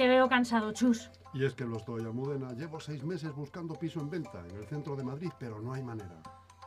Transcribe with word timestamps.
Te 0.00 0.08
veo 0.08 0.30
cansado, 0.30 0.72
Chus. 0.72 1.10
Y 1.34 1.44
es 1.44 1.52
que 1.52 1.66
lo 1.66 1.76
estoy, 1.76 2.00
Almudena. 2.00 2.54
Llevo 2.54 2.80
seis 2.80 3.04
meses 3.04 3.34
buscando 3.34 3.74
piso 3.74 4.00
en 4.00 4.08
venta 4.08 4.42
en 4.48 4.56
el 4.56 4.64
centro 4.64 4.96
de 4.96 5.04
Madrid, 5.04 5.28
pero 5.38 5.60
no 5.60 5.74
hay 5.74 5.82
manera. 5.82 6.22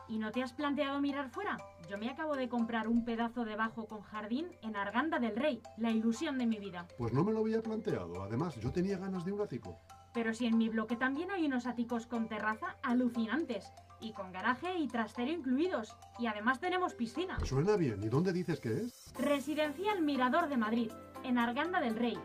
¿Y 0.06 0.20
no 0.20 0.30
te 0.30 0.40
has 0.40 0.52
planteado 0.52 1.00
mirar 1.00 1.30
fuera? 1.30 1.56
Yo 1.90 1.98
me 1.98 2.08
acabo 2.08 2.36
de 2.36 2.48
comprar 2.48 2.86
un 2.86 3.04
pedazo 3.04 3.44
de 3.44 3.56
bajo 3.56 3.88
con 3.88 4.02
jardín 4.02 4.46
en 4.62 4.76
Arganda 4.76 5.18
del 5.18 5.34
Rey, 5.34 5.60
la 5.78 5.90
ilusión 5.90 6.38
de 6.38 6.46
mi 6.46 6.60
vida. 6.60 6.86
Pues 6.96 7.12
no 7.12 7.24
me 7.24 7.32
lo 7.32 7.40
había 7.40 7.60
planteado. 7.60 8.22
Además, 8.22 8.54
yo 8.60 8.70
tenía 8.70 8.98
ganas 8.98 9.24
de 9.24 9.32
un 9.32 9.40
ático. 9.40 9.80
Pero 10.12 10.32
si 10.32 10.46
en 10.46 10.56
mi 10.56 10.68
bloque 10.68 10.94
también 10.94 11.32
hay 11.32 11.44
unos 11.44 11.66
áticos 11.66 12.06
con 12.06 12.28
terraza 12.28 12.76
alucinantes. 12.84 13.72
Y 14.00 14.12
con 14.12 14.30
garaje 14.30 14.78
y 14.78 14.86
trastero 14.86 15.32
incluidos. 15.32 15.96
Y 16.20 16.26
además 16.26 16.60
tenemos 16.60 16.94
piscina. 16.94 17.40
Suena 17.44 17.76
bien. 17.76 18.00
¿Y 18.00 18.08
dónde 18.08 18.32
dices 18.32 18.60
que 18.60 18.74
es? 18.74 19.12
Residencial 19.18 20.02
Mirador 20.02 20.48
de 20.48 20.56
Madrid, 20.56 20.92
en 21.24 21.38
Arganda 21.38 21.80
del 21.80 21.96
Rey. 21.96 22.16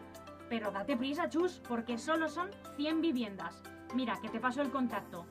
Pero 0.50 0.72
date 0.72 0.98
prisa, 0.98 1.30
Chus, 1.30 1.62
porque 1.68 1.98
solo 1.98 2.28
son 2.28 2.50
100 2.76 3.02
viviendas. 3.02 3.62
Mira, 3.94 4.20
que 4.22 4.30
te 4.30 4.40
paso 4.40 4.62
el 4.62 4.72
contacto. 4.72 5.26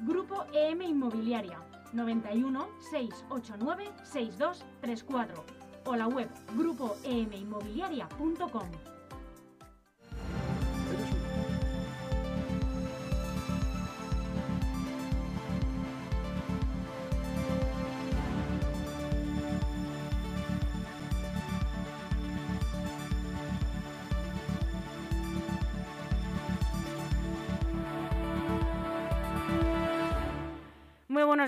Grupo 0.00 0.44
EM 0.52 0.82
Inmobiliaria 0.82 1.58
91 1.92 2.68
689 2.90 3.90
6234 4.04 5.44
o 5.84 5.96
la 5.96 6.06
web 6.06 6.28
grupoeminmobiliaria.com. 6.56 8.99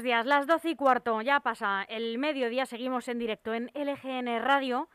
buenos 0.03 0.17
días, 0.17 0.27
las 0.27 0.47
12 0.49 0.71
y 0.71 0.75
cuarto, 0.75 1.21
ya 1.23 1.39
pasa 1.39 1.85
el 1.85 2.19
mediodía, 2.19 2.67
seguimos 2.67 3.07
en 3.07 3.21
directo 3.21 3.55
en 3.55 3.71
LGN 3.73 4.43
Radio, 4.43 4.89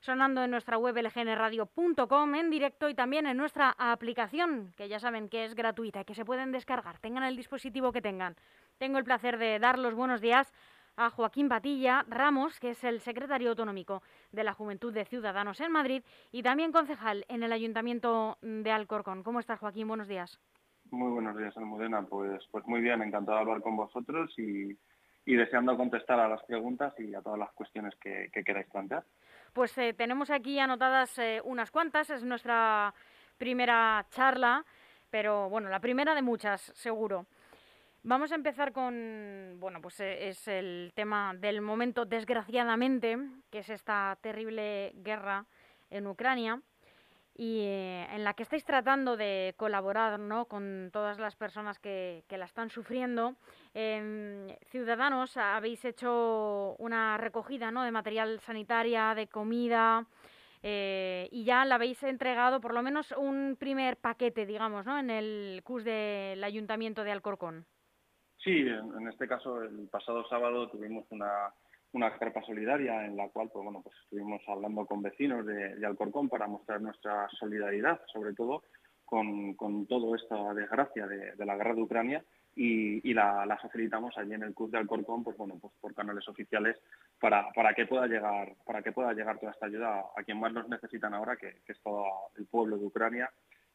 sonando 0.00 0.44
en 0.44 0.50
nuestra 0.50 0.76
web 0.76 0.94
lgnradio.com 0.98 2.34
en 2.34 2.50
directo 2.50 2.90
y 2.90 2.94
también 2.94 3.26
en 3.26 3.38
nuestra 3.38 3.74
aplicación, 3.78 4.74
que 4.76 4.86
ya 4.86 4.98
saben 4.98 5.30
que 5.30 5.46
es 5.46 5.54
gratuita 5.54 6.02
y 6.02 6.04
que 6.04 6.14
se 6.14 6.26
pueden 6.26 6.52
descargar, 6.52 6.98
tengan 6.98 7.22
el 7.22 7.36
dispositivo 7.36 7.90
que 7.90 8.02
tengan. 8.02 8.36
Tengo 8.76 8.98
el 8.98 9.04
placer 9.04 9.38
de 9.38 9.58
dar 9.58 9.78
los 9.78 9.94
buenos 9.94 10.20
días 10.20 10.52
a 10.94 11.08
Joaquín 11.08 11.48
Batilla 11.48 12.04
Ramos, 12.06 12.60
que 12.60 12.72
es 12.72 12.84
el 12.84 13.00
secretario 13.00 13.48
autonómico 13.48 14.02
de 14.30 14.44
la 14.44 14.52
Juventud 14.52 14.92
de 14.92 15.06
Ciudadanos 15.06 15.58
en 15.62 15.72
Madrid 15.72 16.02
y 16.32 16.42
también 16.42 16.70
concejal 16.70 17.24
en 17.28 17.42
el 17.42 17.52
Ayuntamiento 17.52 18.36
de 18.42 18.70
Alcorcón. 18.70 19.22
¿Cómo 19.22 19.40
estás, 19.40 19.58
Joaquín? 19.58 19.88
Buenos 19.88 20.06
días. 20.06 20.38
Muy 20.90 21.12
buenos 21.12 21.36
días, 21.36 21.56
Almudena. 21.56 22.02
Pues, 22.02 22.42
pues 22.50 22.66
muy 22.66 22.80
bien, 22.80 23.00
encantado 23.02 23.38
de 23.38 23.42
hablar 23.42 23.62
con 23.62 23.76
vosotros 23.76 24.32
y, 24.38 24.76
deseando 25.24 25.76
contestar 25.76 26.18
a 26.18 26.28
las 26.28 26.42
preguntas 26.42 26.92
y 26.98 27.14
a 27.14 27.22
todas 27.22 27.38
las 27.38 27.52
cuestiones 27.52 27.94
que, 27.96 28.30
que 28.32 28.42
queráis 28.42 28.66
plantear. 28.66 29.04
Pues 29.52 29.76
eh, 29.78 29.92
tenemos 29.92 30.30
aquí 30.30 30.58
anotadas 30.58 31.16
eh, 31.18 31.40
unas 31.44 31.70
cuantas, 31.70 32.10
es 32.10 32.24
nuestra 32.24 32.92
primera 33.38 34.04
charla, 34.10 34.64
pero 35.08 35.48
bueno, 35.48 35.68
la 35.68 35.78
primera 35.78 36.16
de 36.16 36.22
muchas, 36.22 36.60
seguro. 36.74 37.26
Vamos 38.02 38.32
a 38.32 38.34
empezar 38.34 38.72
con, 38.72 39.56
bueno, 39.60 39.80
pues 39.80 40.00
eh, 40.00 40.28
es 40.28 40.48
el 40.48 40.90
tema 40.94 41.34
del 41.34 41.60
momento, 41.60 42.06
desgraciadamente, 42.06 43.16
que 43.50 43.60
es 43.60 43.70
esta 43.70 44.18
terrible 44.20 44.92
guerra 44.96 45.46
en 45.90 46.08
Ucrania 46.08 46.60
y 47.40 47.60
eh, 47.60 48.06
en 48.12 48.22
la 48.22 48.34
que 48.34 48.42
estáis 48.42 48.66
tratando 48.66 49.16
de 49.16 49.54
colaborar 49.56 50.20
¿no? 50.20 50.44
con 50.44 50.90
todas 50.92 51.18
las 51.18 51.36
personas 51.36 51.78
que, 51.78 52.22
que 52.28 52.36
la 52.36 52.44
están 52.44 52.68
sufriendo. 52.68 53.34
Eh, 53.72 54.58
Ciudadanos, 54.66 55.38
habéis 55.38 55.82
hecho 55.86 56.76
una 56.78 57.16
recogida 57.16 57.70
¿no? 57.70 57.82
de 57.82 57.92
material 57.92 58.40
sanitaria, 58.40 59.14
de 59.14 59.26
comida, 59.26 60.04
eh, 60.62 61.30
y 61.32 61.44
ya 61.44 61.64
la 61.64 61.76
habéis 61.76 62.02
entregado 62.02 62.60
por 62.60 62.74
lo 62.74 62.82
menos 62.82 63.10
un 63.12 63.56
primer 63.58 63.96
paquete, 63.96 64.44
digamos, 64.44 64.84
¿no? 64.84 64.98
en 64.98 65.08
el 65.08 65.62
CUS 65.64 65.84
del 65.84 66.44
Ayuntamiento 66.44 67.04
de 67.04 67.12
Alcorcón. 67.12 67.64
Sí, 68.36 68.66
en 68.66 69.08
este 69.08 69.26
caso, 69.26 69.62
el 69.62 69.88
pasado 69.88 70.28
sábado 70.28 70.68
tuvimos 70.68 71.06
una 71.08 71.54
una 71.92 72.16
carpa 72.16 72.42
solidaria 72.42 73.04
en 73.04 73.16
la 73.16 73.28
cual 73.28 73.50
pues 73.52 73.64
bueno 73.64 73.82
pues 73.82 73.96
estuvimos 74.04 74.40
hablando 74.48 74.86
con 74.86 75.02
vecinos 75.02 75.44
de, 75.44 75.84
Alcorcón 75.84 76.28
para 76.28 76.46
mostrar 76.46 76.80
nuestra 76.80 77.28
solidaridad 77.38 78.00
sobre 78.12 78.32
todo 78.34 78.62
con, 79.04 79.54
con 79.54 79.86
toda 79.86 80.16
esta 80.16 80.54
desgracia 80.54 81.06
de, 81.06 81.44
la 81.44 81.56
guerra 81.56 81.74
de 81.74 81.82
Ucrania 81.82 82.24
y, 82.54 83.12
la, 83.14 83.58
facilitamos 83.60 84.16
allí 84.18 84.34
en 84.34 84.42
el 84.42 84.54
club 84.54 84.70
de 84.70 84.78
Alcorcón 84.78 85.24
pues 85.24 85.36
bueno 85.36 85.58
pues 85.60 85.72
por 85.80 85.94
canales 85.94 86.26
oficiales 86.28 86.76
para, 87.18 87.50
para 87.52 87.74
que 87.74 87.86
pueda 87.86 88.06
llegar 88.06 88.54
para 88.64 88.82
que 88.82 88.92
pueda 88.92 89.12
llegar 89.12 89.38
toda 89.38 89.52
esta 89.52 89.66
ayuda 89.66 90.04
a, 90.16 90.22
quien 90.22 90.38
más 90.38 90.52
nos 90.52 90.68
necesitan 90.68 91.14
ahora 91.14 91.36
que, 91.36 91.56
es 91.66 91.80
todo 91.82 92.04
el 92.36 92.46
pueblo 92.46 92.78
de 92.78 92.86
Ucrania. 92.86 93.30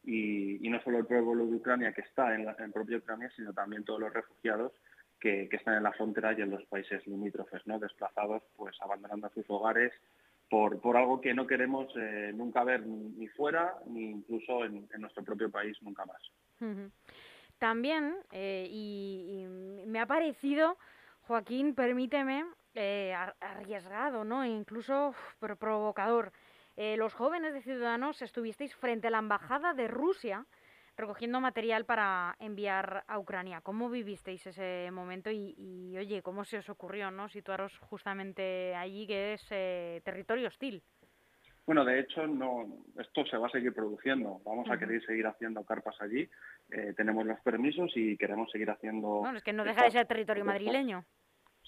Y, 0.08 0.64
y 0.64 0.70
no 0.70 0.80
solo 0.82 0.98
el 0.98 1.06
pueblo 1.06 1.46
de 1.46 1.56
Ucrania 1.56 1.92
que 1.92 2.02
está 2.02 2.32
en, 2.32 2.44
la, 2.44 2.54
en 2.60 2.70
propia 2.70 2.98
Ucrania 2.98 3.28
sino 3.34 3.52
también 3.52 3.84
todos 3.84 3.98
los 3.98 4.12
refugiados 4.12 4.72
que, 5.20 5.48
están 5.50 5.76
en 5.76 5.82
la 5.82 5.92
frontera 5.92 6.32
y 6.32 6.42
en 6.42 6.50
los 6.50 6.64
países 6.66 7.06
limítrofes, 7.06 7.66
¿no? 7.66 7.78
desplazados, 7.78 8.42
pues 8.56 8.76
abandonando 8.80 9.28
sus 9.30 9.44
hogares 9.48 9.92
por, 10.48 10.80
por 10.80 10.96
algo 10.96 11.20
que 11.20 11.34
no 11.34 11.46
queremos 11.46 11.88
eh, 11.96 12.32
nunca 12.34 12.62
ver 12.64 12.86
ni 12.86 13.26
fuera 13.28 13.74
ni 13.86 14.10
incluso 14.10 14.64
en, 14.64 14.88
nuestro 14.98 15.24
propio 15.24 15.50
país 15.50 15.76
nunca 15.82 16.04
más. 16.04 16.22
También, 17.58 18.14
eh, 18.30 18.68
y, 18.70 19.46
me 19.86 19.98
ha 19.98 20.06
parecido, 20.06 20.78
Joaquín, 21.22 21.74
permíteme, 21.74 22.44
eh, 22.74 23.14
arriesgado, 23.40 24.24
¿no? 24.24 24.44
E 24.44 24.48
incluso 24.48 25.14
provocador. 25.58 26.32
Los 26.76 27.14
jóvenes 27.14 27.54
de 27.54 27.62
Ciudadanos 27.62 28.20
estuvisteis 28.20 28.74
frente 28.76 29.06
a 29.06 29.10
la 29.10 29.18
Embajada 29.18 29.72
de 29.72 29.88
Rusia 29.88 30.44
recogiendo 30.96 31.40
material 31.40 31.84
para 31.84 32.36
enviar 32.38 33.04
a 33.06 33.18
Ucrania. 33.18 33.60
¿Cómo 33.60 33.90
vivisteis 33.90 34.46
ese 34.46 34.90
momento 34.90 35.30
y, 35.30 35.54
y 35.56 35.98
oye, 35.98 36.22
cómo 36.22 36.44
se 36.44 36.58
os 36.58 36.68
ocurrió 36.68 37.10
no 37.10 37.28
situaros 37.28 37.78
justamente 37.78 38.74
allí, 38.74 39.06
que 39.06 39.34
es 39.34 39.46
eh, 39.50 40.00
territorio 40.04 40.48
hostil? 40.48 40.82
Bueno, 41.66 41.84
de 41.84 41.98
hecho, 41.98 42.26
no, 42.28 42.64
esto 42.96 43.26
se 43.26 43.36
va 43.36 43.48
a 43.48 43.50
seguir 43.50 43.74
produciendo. 43.74 44.40
Vamos 44.44 44.68
uh 44.68 44.70
-huh. 44.70 44.74
a 44.74 44.78
querer 44.78 45.04
seguir 45.04 45.26
haciendo 45.26 45.64
carpas 45.64 46.00
allí. 46.00 46.28
Eh, 46.70 46.94
tenemos 46.96 47.26
los 47.26 47.40
permisos 47.40 47.90
y 47.96 48.16
queremos 48.16 48.50
seguir 48.52 48.70
haciendo... 48.70 49.08
Bueno, 49.18 49.38
es 49.38 49.42
que 49.42 49.52
no 49.52 49.64
deja 49.64 49.82
de 49.82 49.90
ser 49.90 50.06
territorio 50.06 50.44
madrileño. 50.44 51.04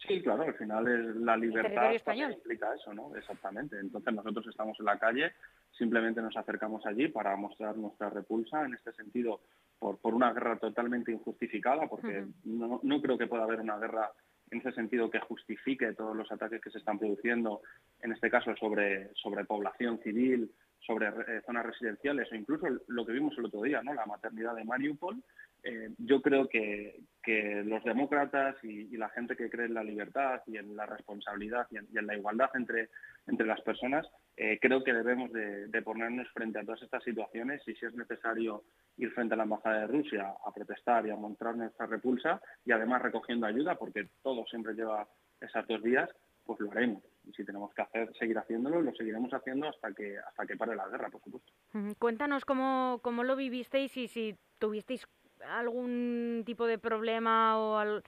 Sí, 0.07 0.23
claro, 0.23 0.45
al 0.45 0.55
final 0.55 0.87
es 0.87 1.17
la 1.17 1.37
libertad 1.37 1.91
implica 1.93 2.73
eso, 2.73 2.95
¿no? 2.95 3.17
Exactamente. 3.17 3.81
Entonces 3.81 4.15
nosotros 4.15 4.47
estamos 4.47 4.79
en 4.79 4.87
la 4.87 4.97
calle, 4.97 5.33
simplemente 5.79 6.21
nos 6.21 6.37
acercamos 6.37 6.85
allí 6.85 7.09
para 7.09 7.37
mostrar 7.37 7.77
nuestra 7.77 8.11
repulsa 8.11 8.65
en 8.65 8.75
este 8.75 8.93
sentido 8.93 9.41
por, 9.79 9.99
por 9.99 10.15
una 10.15 10.33
guerra 10.33 10.59
totalmente 10.59 11.13
injustificada, 11.13 11.87
porque 11.89 12.23
uh 12.23 12.27
-huh. 12.27 12.33
no, 12.45 12.81
no 12.83 13.01
creo 13.01 13.17
que 13.17 13.27
pueda 13.29 13.45
haber 13.45 13.61
una 13.61 13.79
guerra 13.79 14.11
en 14.51 14.59
ese 14.59 14.73
sentido 14.73 15.11
que 15.11 15.21
justifique 15.21 15.93
todos 15.95 16.17
los 16.17 16.31
ataques 16.33 16.61
que 16.61 16.71
se 16.71 16.79
están 16.79 16.99
produciendo, 16.99 17.63
en 18.01 18.13
este 18.13 18.31
caso 18.31 18.55
sobre, 18.57 19.11
sobre 19.15 19.45
población 19.45 19.99
civil, 19.99 20.51
sobre 20.81 21.09
eh, 21.09 21.43
zonas 21.45 21.67
residenciales 21.67 22.31
o 22.33 22.35
incluso 22.35 22.67
lo 22.87 23.05
que 23.05 23.13
vimos 23.13 23.37
el 23.37 23.47
otro 23.47 23.63
día, 23.63 23.83
¿no? 23.83 23.93
la 23.95 24.07
maternidad 24.07 24.55
de 24.55 24.65
Mariupol, 24.65 25.23
eh, 25.63 25.91
yo 25.99 26.23
creo 26.23 26.49
que, 26.49 27.01
que 27.23 27.63
los 27.65 27.83
demócratas 27.85 28.57
y, 28.63 28.97
la 28.97 29.09
gente 29.11 29.37
que 29.37 29.51
cree 29.51 29.67
en 29.67 29.75
la 29.75 29.85
libertad 29.85 30.41
y 30.47 30.57
en 30.57 30.75
la 30.77 30.87
responsabilidad 30.87 31.67
y 31.71 31.77
en, 31.77 32.07
la 32.07 32.17
igualdad 32.17 32.51
entre, 32.55 32.89
entre 33.27 33.47
las 33.47 33.61
personas, 33.61 34.07
eh, 34.37 34.59
creo 34.61 34.83
que 34.83 34.93
debemos 34.93 35.33
de, 35.33 35.69
de, 35.69 35.83
ponernos 35.83 36.29
frente 36.33 36.59
a 36.59 36.65
todas 36.65 36.83
estas 36.83 37.03
situaciones 37.05 37.63
y 37.67 37.75
si 37.75 37.87
es 37.87 37.95
necesario 37.95 38.65
ir 38.97 39.13
frente 39.13 39.35
a 39.35 39.37
la 39.37 39.45
Embajada 39.45 39.81
de 39.81 39.87
Rusia 39.87 40.35
a 40.45 40.53
protestar 40.53 41.07
y 41.07 41.11
a 41.11 41.17
mostrar 41.17 41.57
nuestra 41.57 41.87
repulsa 41.87 42.41
y 42.65 42.73
además 42.73 43.03
recogiendo 43.03 43.47
ayuda, 43.47 43.77
porque 43.77 44.09
todo 44.23 44.45
siempre 44.47 44.75
lleva 44.75 45.07
esas 45.41 45.67
dos 45.69 45.83
días, 45.83 46.11
pues 46.45 46.61
lo 46.61 46.71
haremos. 46.71 47.03
Y 47.25 47.33
si 47.35 47.45
tenemos 47.45 47.73
que 47.75 47.83
hacer, 47.83 48.11
seguir 48.19 48.39
haciéndolo, 48.39 48.81
lo 48.81 48.95
seguiremos 48.95 49.31
haciendo 49.33 49.69
hasta 49.69 49.93
que, 49.93 50.17
hasta 50.19 50.47
que 50.47 50.57
pare 50.57 50.75
la 50.75 50.89
guerra, 50.89 51.11
por 51.11 51.23
supuesto. 51.23 51.53
Cuéntanos 51.99 52.45
cómo, 52.45 53.01
cómo 53.03 53.23
lo 53.23 53.37
vivisteis 53.37 53.95
y 53.99 54.09
si 54.09 54.35
tuvisteis 54.59 55.07
algún 55.47 56.43
tipo 56.45 56.67
de 56.67 56.79
problema 56.79 57.59
o 57.59 57.77
al, 57.77 58.03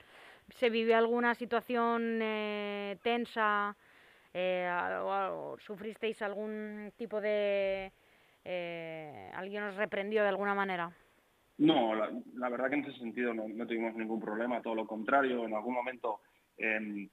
se 0.55 0.69
vivió 0.69 0.97
alguna 0.97 1.35
situación 1.35 2.19
eh, 2.21 2.97
tensa 3.01 3.75
eh, 4.33 4.69
o, 5.03 5.57
sufristeis 5.59 6.21
algún 6.21 6.91
tipo 6.97 7.21
de... 7.21 7.91
Eh, 8.43 9.31
¿Alguien 9.35 9.63
os 9.63 9.75
reprendió 9.75 10.23
de 10.23 10.29
alguna 10.29 10.55
manera? 10.55 10.91
No, 11.59 11.93
la, 11.93 12.49
verdad 12.49 12.69
que 12.69 12.75
en 12.75 12.85
ese 12.85 12.97
sentido 12.97 13.35
no, 13.35 13.47
no, 13.47 13.67
tuvimos 13.67 13.93
ningún 13.93 14.19
problema, 14.19 14.63
todo 14.63 14.73
lo 14.73 14.87
contrario, 14.87 15.45
en 15.45 15.53
algún 15.53 15.75
momento, 15.75 16.21
eh, 16.57 17.07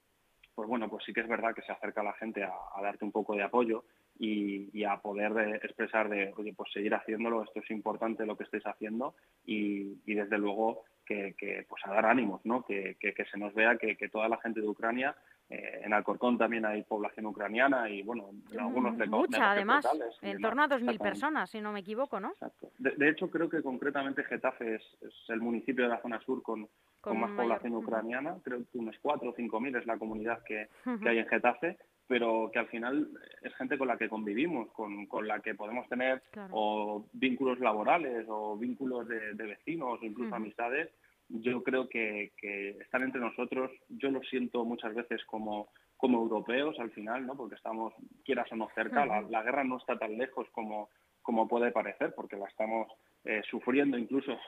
pues 0.54 0.66
bueno, 0.66 0.88
pues 0.88 1.04
sí 1.04 1.12
que 1.12 1.20
es 1.20 1.28
verdad 1.28 1.54
que 1.54 1.60
se 1.62 1.72
acerca 1.72 2.02
la 2.02 2.14
gente 2.14 2.42
a 2.44 2.82
darte 2.82 3.04
un 3.04 3.12
poco 3.12 3.34
de 3.34 3.42
apoyo, 3.42 3.84
y, 4.18 4.84
a 4.84 5.00
poder 5.00 5.60
expresar 5.62 6.08
de, 6.08 6.32
oye, 6.36 6.52
pues 6.54 6.72
seguir 6.72 6.94
haciéndolo, 6.94 7.42
esto 7.42 7.60
es 7.60 7.70
importante 7.70 8.26
lo 8.26 8.36
que 8.36 8.44
estáis 8.44 8.66
haciendo 8.66 9.14
y, 9.44 9.94
desde 10.06 10.38
luego 10.38 10.84
que, 11.04 11.64
pues 11.68 11.82
a 11.86 11.92
dar 11.92 12.06
ánimos, 12.06 12.40
¿no? 12.44 12.64
que, 12.64 12.96
se 13.00 13.38
nos 13.38 13.54
vea 13.54 13.76
que, 13.76 14.08
toda 14.08 14.28
la 14.28 14.38
gente 14.38 14.60
de 14.60 14.68
Ucrania 14.68 15.14
eh, 15.50 15.80
en 15.82 15.94
Alcorcón 15.94 16.36
también 16.36 16.66
hay 16.66 16.82
población 16.82 17.24
ucraniana 17.24 17.88
y 17.88 18.02
bueno, 18.02 18.28
en 18.52 18.60
algunos 18.60 18.98
de 18.98 19.06
Mucha, 19.06 19.52
además, 19.52 19.88
en 20.20 20.42
torno 20.42 20.62
a 20.62 20.68
2.000 20.68 20.98
personas, 20.98 21.48
si 21.50 21.62
no 21.62 21.72
me 21.72 21.80
equivoco, 21.80 22.20
¿no? 22.20 22.32
Exacto. 22.32 22.70
De, 22.78 23.08
hecho, 23.08 23.30
creo 23.30 23.48
que 23.48 23.62
concretamente 23.62 24.24
Getafe 24.24 24.74
es, 24.74 24.82
el 25.28 25.40
municipio 25.40 25.84
de 25.84 25.90
la 25.90 26.02
zona 26.02 26.20
sur 26.20 26.42
con, 26.42 26.68
con, 27.00 27.18
más 27.18 27.30
población 27.30 27.74
ucraniana, 27.76 28.36
creo 28.44 28.58
que 28.70 28.76
unos 28.76 28.96
4 29.00 29.30
o 29.30 29.34
5.000 29.34 29.78
es 29.78 29.86
la 29.86 29.96
comunidad 29.96 30.42
que, 30.42 30.68
hay 30.84 31.18
en 31.18 31.26
Getafe, 31.26 31.78
pero 32.08 32.50
que 32.50 32.58
al 32.58 32.68
final 32.68 33.08
es 33.42 33.54
gente 33.56 33.76
con 33.76 33.86
la 33.86 33.98
que 33.98 34.08
convivimos, 34.08 34.72
con, 34.72 35.06
con 35.06 35.28
la 35.28 35.40
que 35.40 35.54
podemos 35.54 35.86
tener 35.88 36.22
o 36.50 37.06
vínculos 37.12 37.60
laborales 37.60 38.26
o 38.28 38.56
vínculos 38.56 39.06
de, 39.06 39.34
vecinos 39.34 40.00
o 40.00 40.04
incluso 40.04 40.34
amistades. 40.34 40.90
Yo 41.28 41.62
creo 41.62 41.86
que, 41.88 42.32
están 42.80 43.02
entre 43.02 43.20
nosotros, 43.20 43.70
yo 43.90 44.10
lo 44.10 44.22
siento 44.22 44.64
muchas 44.64 44.94
veces 44.94 45.22
como, 45.26 45.68
como 45.98 46.18
europeos 46.18 46.78
al 46.80 46.90
final, 46.92 47.26
¿no? 47.26 47.36
porque 47.36 47.56
estamos, 47.56 47.92
quieras 48.24 48.50
o 48.50 48.56
no, 48.56 48.68
cerca, 48.74 49.04
la, 49.04 49.42
guerra 49.42 49.62
no 49.62 49.76
está 49.76 49.98
tan 49.98 50.16
lejos 50.16 50.48
como, 50.52 50.88
como 51.20 51.46
puede 51.46 51.70
parecer, 51.70 52.14
porque 52.16 52.38
la 52.38 52.46
estamos 52.46 52.90
eh, 53.24 53.42
sufriendo 53.50 53.98
incluso 53.98 54.38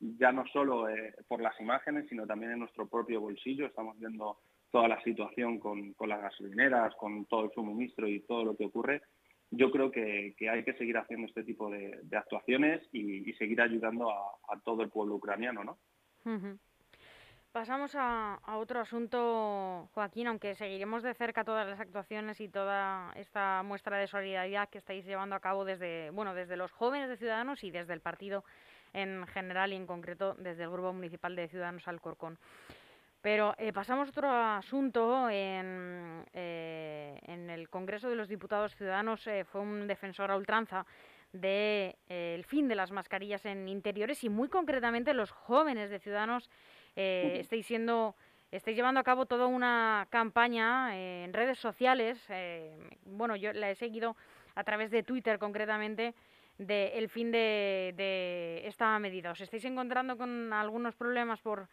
ya 0.00 0.30
no 0.30 0.46
solo 0.46 0.88
eh, 0.88 1.14
por 1.26 1.40
las 1.40 1.58
imágenes, 1.60 2.08
sino 2.08 2.26
también 2.26 2.52
en 2.52 2.60
nuestro 2.60 2.86
propio 2.86 3.20
bolsillo. 3.20 3.66
Estamos 3.66 3.98
viendo 3.98 4.38
toda 4.70 4.88
la 4.88 5.02
situación 5.02 5.58
con, 5.58 5.94
las 6.06 6.20
gasolineras, 6.20 6.94
con 6.96 7.24
todo 7.26 7.44
el 7.44 7.52
suministro 7.52 8.06
y 8.08 8.20
todo 8.20 8.44
lo 8.44 8.56
que 8.56 8.66
ocurre. 8.66 9.02
Yo 9.50 9.70
creo 9.70 9.90
que, 9.90 10.34
hay 10.50 10.64
que 10.64 10.74
seguir 10.74 10.98
haciendo 10.98 11.26
este 11.26 11.42
tipo 11.42 11.70
de, 11.70 12.00
actuaciones 12.12 12.82
y, 12.92 13.32
seguir 13.34 13.60
ayudando 13.60 14.10
a, 14.10 14.60
todo 14.64 14.82
el 14.82 14.90
pueblo 14.90 15.14
ucraniano, 15.14 15.64
¿no? 15.64 15.78
Pasamos 17.52 17.92
a, 17.94 18.38
otro 18.58 18.80
asunto, 18.80 19.88
Joaquín, 19.94 20.26
aunque 20.26 20.54
seguiremos 20.54 21.02
de 21.02 21.14
cerca 21.14 21.44
todas 21.44 21.66
las 21.66 21.80
actuaciones 21.80 22.40
y 22.40 22.48
toda 22.48 23.10
esta 23.16 23.62
muestra 23.62 23.96
de 23.96 24.06
solidaridad 24.06 24.68
que 24.68 24.78
estáis 24.78 25.06
llevando 25.06 25.34
a 25.34 25.40
cabo 25.40 25.64
desde, 25.64 26.10
bueno, 26.10 26.34
desde 26.34 26.56
los 26.56 26.70
jóvenes 26.72 27.08
de 27.08 27.16
Ciudadanos 27.16 27.64
y 27.64 27.70
desde 27.70 27.94
el 27.94 28.00
partido 28.00 28.44
en 28.92 29.26
general 29.28 29.72
y 29.72 29.76
en 29.76 29.86
concreto 29.86 30.34
desde 30.34 30.64
el 30.64 30.70
Grupo 30.70 30.92
Municipal 30.92 31.34
de 31.36 31.48
Ciudadanos 31.48 31.88
Alcorcón. 31.88 32.38
Pero 33.20 33.54
eh, 33.58 33.72
pasamos 33.72 34.08
a 34.08 34.10
otro 34.10 34.30
asunto. 34.30 35.28
En, 35.28 36.24
eh, 36.32 37.18
en, 37.26 37.50
el 37.50 37.68
Congreso 37.68 38.08
de 38.08 38.16
los 38.16 38.28
Diputados 38.28 38.76
Ciudadanos 38.76 39.26
eh, 39.26 39.44
fue 39.44 39.60
un 39.60 39.86
defensor 39.86 40.30
a 40.30 40.36
ultranza 40.36 40.86
del 41.32 41.42
de, 41.42 41.96
eh, 42.08 42.42
fin 42.46 42.68
de 42.68 42.74
las 42.74 42.90
mascarillas 42.90 43.44
en 43.44 43.68
interiores 43.68 44.22
y 44.24 44.28
muy 44.28 44.48
concretamente 44.48 45.12
los 45.14 45.30
jóvenes 45.30 45.90
de 45.90 45.98
Ciudadanos 45.98 46.48
eh, 46.96 47.36
estáis 47.40 47.66
siendo 47.66 48.16
estáis 48.50 48.76
llevando 48.76 48.98
a 48.98 49.04
cabo 49.04 49.26
toda 49.26 49.46
una 49.46 50.06
campaña 50.08 50.96
en 50.96 51.34
redes 51.34 51.58
sociales. 51.58 52.18
bueno, 53.04 53.36
yo 53.36 53.52
la 53.52 53.70
he 53.70 53.74
seguido 53.74 54.16
a 54.54 54.64
través 54.64 54.90
de 54.90 55.02
Twitter 55.02 55.38
concretamente 55.38 56.14
del 56.56 57.10
fin 57.10 57.30
de, 57.30 57.92
de, 57.94 58.62
esta 58.64 58.98
medida. 58.98 59.32
¿Os 59.32 59.40
estáis 59.42 59.66
encontrando 59.66 60.16
con 60.16 60.50
algunos 60.54 60.96
problemas 60.96 61.42
por, 61.42 61.68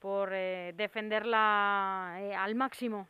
por 0.00 0.30
defenderla 0.30 2.16
al 2.16 2.54
máximo? 2.54 3.08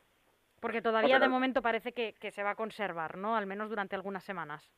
Porque 0.60 0.82
todavía 0.82 1.19
de 1.19 1.28
momento 1.28 1.62
parece 1.62 1.92
que, 1.92 2.14
que 2.20 2.31
se 2.31 2.42
va 2.42 2.50
a 2.50 2.54
conservar, 2.54 3.16
¿no? 3.16 3.37
Al 3.37 3.46
menos 3.46 3.70
durante 3.70 3.96
algunas 3.96 4.25
semanas. 4.25 4.70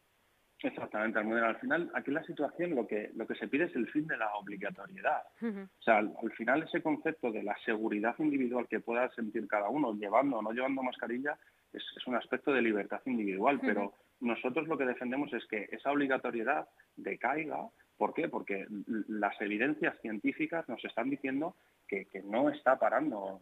Exactamente, 0.63 1.19
Al 1.19 1.59
final, 1.59 1.91
aquí 1.95 2.13
la 2.13 2.23
situación 2.23 2.77
lo 2.77 2.87
que, 2.87 3.11
lo 3.15 3.27
que 3.27 3.35
se 3.35 3.49
pide 3.49 3.65
es 3.65 3.75
el 3.75 3.89
fin 3.89 4.07
de 4.07 4.17
la 4.17 4.33
obligatoriedad. 4.35 5.23
O 5.43 5.83
sea, 5.83 5.99
al, 5.99 6.13
final 6.37 6.63
ese 6.63 6.83
concepto 6.83 7.33
de 7.33 7.43
la 7.43 7.57
seguridad 7.65 8.15
individual 8.19 8.69
que 8.69 8.81
pueda 8.81 9.11
sentir 9.11 9.49
cada 9.49 9.69
uno, 9.69 9.93
llevando 9.95 10.39
o 10.39 10.43
no 10.43 10.53
llevando 10.53 10.83
mascarilla, 10.83 11.37
es, 11.73 11.83
un 12.07 12.15
aspecto 12.15 12.53
de 12.53 12.63
libertad 12.63 13.01
individual, 13.07 13.59
pero 13.61 13.95
nosotros 14.21 14.69
lo 14.69 14.79
que 14.79 14.85
defendemos 14.85 15.33
es 15.33 15.45
que 15.47 15.69
esa 15.73 15.91
obligatoriedad 15.91 16.69
decaiga. 16.97 17.69
¿Por 17.97 18.15
qué? 18.15 18.29
Porque 18.29 18.67
las 19.09 19.41
evidencias 19.41 19.97
científicas 20.01 20.69
nos 20.69 20.85
están 20.85 21.11
diciendo 21.11 21.57
que, 21.87 22.07
no 22.25 22.49
está 22.49 22.79
parando 22.79 23.39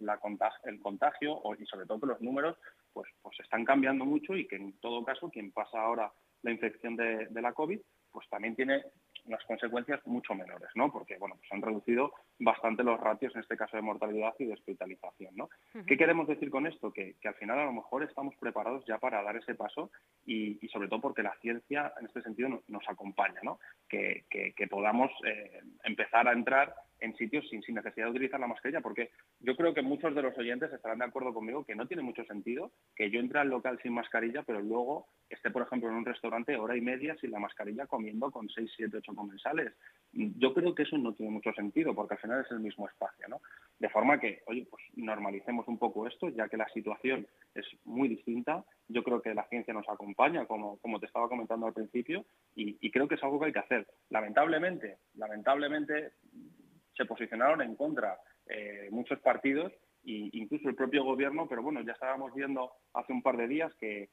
el 0.65 0.81
contagio 0.81 1.41
y 1.59 1.67
sobre 1.67 1.87
todo 1.87 2.01
que 2.01 2.07
los 2.07 2.21
números 2.21 2.57
pues, 2.93 3.09
pues 3.23 3.39
están 3.41 3.65
cambiando 3.65 4.05
mucho 4.05 4.37
y 4.37 4.47
que 4.49 4.57
en 4.57 4.73
todo 4.81 5.05
caso 5.05 5.31
quien 5.31 5.53
pasa 5.53 5.81
ahora 5.81 6.13
la 6.43 6.51
infección 6.51 6.97
de, 6.97 7.29
la 7.33 7.53
COVID, 7.53 7.81
pues 8.11 8.29
también 8.29 8.57
tiene 8.57 8.83
unas 9.27 9.45
consecuencias 9.45 10.05
mucho 10.07 10.35
menores, 10.35 10.71
¿no? 10.75 10.91
Porque, 10.93 11.17
bueno, 11.19 11.37
pues 11.37 11.51
han 11.53 11.63
reducido 11.63 12.13
bastante 12.39 12.83
los 12.83 12.99
ratios, 13.01 13.35
en 13.35 13.43
este 13.43 13.57
caso 13.57 13.77
de 13.77 13.83
mortalidad 13.83 14.35
y 14.39 14.47
de 14.47 14.55
hospitalización, 14.55 15.35
¿no? 15.37 15.49
¿Qué 15.87 15.97
queremos 15.97 16.27
decir 16.29 16.51
con 16.51 16.67
esto? 16.67 16.93
Que, 16.93 17.17
al 17.25 17.35
final 17.35 17.59
a 17.59 17.65
lo 17.65 17.73
mejor 17.73 18.03
estamos 18.03 18.35
preparados 18.37 18.85
ya 18.87 18.99
para 18.99 19.23
dar 19.23 19.37
ese 19.37 19.55
paso 19.55 19.91
y, 20.27 20.59
sobre 20.69 20.89
todo 20.89 21.01
porque 21.01 21.23
la 21.23 21.37
ciencia 21.41 21.93
en 21.99 22.07
este 22.07 22.23
sentido 22.23 22.49
nos, 22.49 22.89
acompaña, 22.89 23.41
¿no? 23.43 23.59
Que, 23.89 24.25
podamos 24.69 25.11
eh, 25.25 25.61
empezar 25.85 26.29
a 26.29 26.33
entrar 26.33 26.75
en 27.01 27.17
sitios 27.17 27.49
sin, 27.49 27.61
necesidad 27.75 28.07
de 28.07 28.11
utilizar 28.11 28.41
la 28.41 28.47
mascarilla, 28.47 28.81
porque 28.81 29.11
yo 29.41 29.57
creo 29.57 29.75
que 29.75 29.83
muchos 29.83 30.15
de 30.15 30.23
los 30.23 30.37
oyentes 30.37 30.73
estarán 30.73 30.99
de 30.99 31.07
acuerdo 31.07 31.33
conmigo 31.33 31.65
que 31.65 31.75
no 31.75 31.87
tiene 31.87 32.03
mucho 32.03 32.25
sentido 32.25 32.73
que 32.95 33.11
yo 33.11 33.21
entre 33.21 33.41
al 33.41 33.49
local 33.49 33.79
sin 33.83 33.93
mascarilla, 33.93 34.43
pero 34.43 34.61
luego 34.61 35.07
esté, 35.29 35.51
por 35.51 35.63
ejemplo, 35.63 35.89
en 35.89 35.97
un 35.97 36.05
restaurante 36.05 36.57
hora 36.57 36.77
y 36.77 36.81
media 36.81 37.17
sin 37.21 37.31
la 37.31 37.39
mascarilla 37.39 37.87
comiendo 37.87 38.31
con 38.31 38.49
6, 38.49 38.71
7, 38.77 38.97
8 38.99 39.15
comensales. 39.15 39.73
Yo 40.13 40.53
creo 40.55 40.75
que 40.75 40.83
eso 40.83 40.99
no 40.99 41.15
tiene 41.15 41.33
mucho 41.33 41.53
sentido, 41.53 41.95
porque 41.95 42.15
al 42.15 42.21
final 42.21 42.45
es 42.45 42.51
el 42.51 42.61
mismo 42.61 42.89
espacio, 42.89 43.29
¿no? 43.29 43.41
De 43.79 43.89
forma 43.89 44.19
que, 44.19 44.43
oye, 44.47 44.67
pues 44.69 44.83
normalicemos 44.97 45.67
un 45.69 45.79
poco 45.79 46.07
esto, 46.07 46.29
ya 46.29 46.49
que 46.49 46.57
la 46.57 46.69
situación 46.69 47.27
es 47.55 47.67
muy 47.85 48.09
distinta. 48.09 48.65
Yo 48.89 49.03
creo 49.05 49.23
que 49.23 49.35
la 49.35 49.47
ciencia 49.49 49.73
nos 49.73 49.89
acompaña, 49.89 50.47
como, 50.47 50.79
como 50.79 50.99
te 50.99 51.07
estaba 51.07 51.29
comentando 51.29 51.67
al 51.67 51.73
principio, 51.73 52.25
y 52.55 52.91
creo 52.91 53.09
que 53.09 53.15
es 53.15 53.23
algo 53.23 53.39
que 53.39 53.47
hay 53.47 53.53
que 53.53 53.61
hacer. 53.61 53.87
Lamentablemente, 54.11 54.99
lamentablemente, 55.15 56.13
se 56.97 57.05
posicionaron 57.05 57.63
en 57.63 57.77
contra 57.77 58.19
eh, 58.47 58.89
muchos 58.91 59.21
partidos 59.21 59.73
e 60.05 60.31
incluso 60.33 60.69
el 60.69 60.75
propio 60.75 61.05
gobierno, 61.05 61.47
pero 61.49 61.63
bueno, 61.63 61.83
ya 61.83 61.93
estábamos 61.93 62.35
viendo 62.35 62.73
hace 62.95 63.13
un 63.13 63.23
par 63.23 63.37
de 63.37 63.49
días 63.49 63.73
que, 63.75 64.09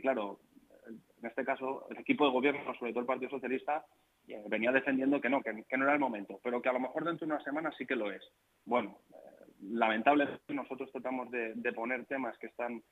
claro, 0.00 0.40
en 0.88 1.26
este 1.26 1.44
caso 1.44 1.86
el 1.90 1.98
equipo 1.98 2.24
de 2.24 2.32
gobierno, 2.32 2.74
sobre 2.78 2.92
todo 2.92 3.00
el 3.00 3.06
Partido 3.06 3.30
Socialista, 3.30 3.84
eh, 4.28 4.42
venía 4.48 4.72
defendiendo 4.72 5.20
que 5.20 5.28
no, 5.28 5.42
que, 5.42 5.52
no 5.52 5.84
era 5.84 5.94
el 5.94 6.00
momento, 6.00 6.40
pero 6.42 6.62
que 6.62 6.68
a 6.68 6.72
lo 6.72 6.80
mejor 6.80 7.04
dentro 7.04 7.26
de 7.26 7.34
una 7.34 7.44
semana 7.44 7.72
sí 7.76 7.86
que 7.86 7.96
lo 7.96 8.10
es. 8.10 8.22
Bueno, 8.64 8.98
eh, 9.10 9.44
lamentablemente 9.62 10.54
nosotros 10.54 10.90
tratamos 10.92 11.30
de, 11.30 11.72
poner 11.74 12.06
temas 12.06 12.36
que 12.38 12.46
están 12.46 12.82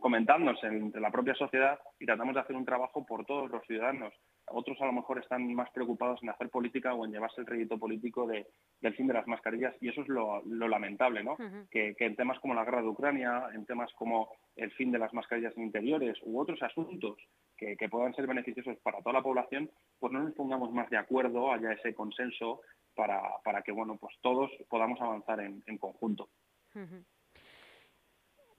comentándose 0.00 0.66
entre 0.66 1.00
la 1.00 1.12
propia 1.12 1.34
sociedad 1.34 1.78
y 2.00 2.06
tratamos 2.06 2.34
de 2.34 2.40
hacer 2.40 2.56
un 2.56 2.64
trabajo 2.64 3.06
por 3.06 3.24
todos 3.24 3.48
los 3.48 3.64
ciudadanos 3.64 4.12
otros 4.48 4.80
a 4.80 4.86
lo 4.86 4.92
mejor 4.92 5.18
están 5.18 5.52
más 5.54 5.70
preocupados 5.70 6.22
en 6.22 6.30
hacer 6.30 6.50
política 6.50 6.94
o 6.94 7.04
en 7.04 7.12
llevarse 7.12 7.40
el 7.40 7.46
rédito 7.46 7.78
político 7.78 8.26
de, 8.26 8.46
del 8.80 8.94
fin 8.94 9.06
de 9.06 9.14
las 9.14 9.26
mascarillas 9.26 9.74
y 9.80 9.88
eso 9.88 10.02
es 10.02 10.08
lo, 10.08 10.42
lamentable, 10.44 11.24
¿no? 11.24 11.36
que, 11.70 11.94
en 11.98 12.16
temas 12.16 12.38
como 12.40 12.54
la 12.54 12.64
guerra 12.64 12.82
de 12.82 12.88
Ucrania, 12.88 13.48
en 13.54 13.66
temas 13.66 13.92
como 13.94 14.30
el 14.54 14.70
fin 14.72 14.92
de 14.92 14.98
las 14.98 15.12
mascarillas 15.12 15.56
en 15.56 15.64
interiores 15.64 16.18
u 16.22 16.38
otros 16.38 16.62
asuntos 16.62 17.18
que, 17.56 17.76
puedan 17.88 18.14
ser 18.14 18.26
beneficiosos 18.26 18.76
para 18.82 18.98
toda 18.98 19.14
la 19.14 19.22
población, 19.22 19.70
pues 19.98 20.12
no 20.12 20.20
nos 20.20 20.34
pongamos 20.34 20.72
más 20.72 20.90
de 20.90 20.98
acuerdo, 20.98 21.52
haya 21.52 21.72
ese 21.72 21.94
consenso 21.94 22.60
para, 22.94 23.20
para 23.44 23.62
que 23.62 23.72
bueno 23.72 23.96
pues 23.96 24.14
todos 24.20 24.50
podamos 24.68 25.00
avanzar 25.00 25.40
en, 25.40 25.78
conjunto. 25.78 26.28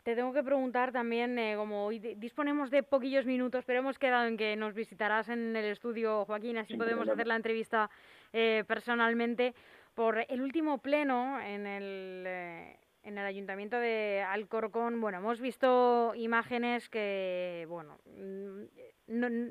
Te 0.08 0.16
tengo 0.16 0.32
que 0.32 0.42
preguntar 0.42 0.94
también, 0.94 1.38
eh, 1.38 1.56
como 1.58 1.86
hoy 1.86 2.00
disponemos 2.00 2.72
de 2.72 2.82
poquillos 2.82 3.26
minutos, 3.26 3.66
pero 3.66 3.80
hemos 3.80 4.00
quedado 4.00 4.26
en 4.26 4.38
que 4.38 4.56
nos 4.56 4.74
visitarás 4.74 5.28
en 5.28 5.54
el 5.54 5.66
estudio, 5.66 6.24
Joaquín, 6.24 6.58
así 6.58 6.78
podemos 6.78 7.10
hacer 7.10 7.28
la 7.28 7.36
entrevista 7.36 7.90
eh, 8.32 8.64
personalmente, 8.66 9.54
por 9.94 10.26
el 10.30 10.42
último 10.42 10.78
pleno 10.78 11.42
en 11.42 11.68
el, 11.68 12.24
eh, 12.26 12.78
en 13.04 13.18
el 13.18 13.26
Ayuntamiento 13.26 13.82
de 13.82 14.22
Alcorcón. 14.26 15.02
Bueno, 15.02 15.18
hemos 15.18 15.42
visto 15.42 16.14
imágenes 16.16 16.88
que, 16.88 17.66
bueno, 17.68 17.98
mm, 18.06 19.48